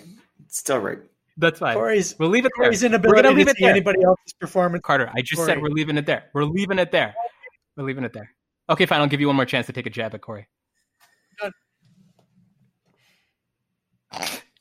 [0.46, 1.00] It's still right.
[1.38, 1.76] That's fine.
[1.76, 2.66] Corey's, we'll leave it there.
[2.66, 3.70] Corey's inability we're gonna leave it there.
[3.70, 4.82] anybody else's performance.
[4.84, 5.48] Carter, I just Corey.
[5.48, 6.26] said we're leaving it there.
[6.34, 7.14] We're leaving it there.
[7.76, 8.32] We're leaving it there.
[8.70, 9.02] Okay, fine.
[9.02, 10.48] I'll give you one more chance to take a jab at Corey.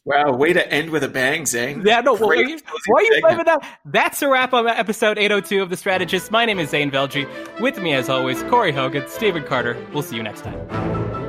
[0.05, 1.83] Wow, way to end with a bang, Zain.
[1.85, 3.81] Yeah, no, well, you, why are you blaming that?
[3.87, 6.31] That's a wrap on episode 802 of The Strategist.
[6.31, 7.29] My name is Zain Velji.
[7.61, 9.77] With me, as always, Corey Hogan, Stephen Carter.
[9.93, 11.26] We'll see you next time.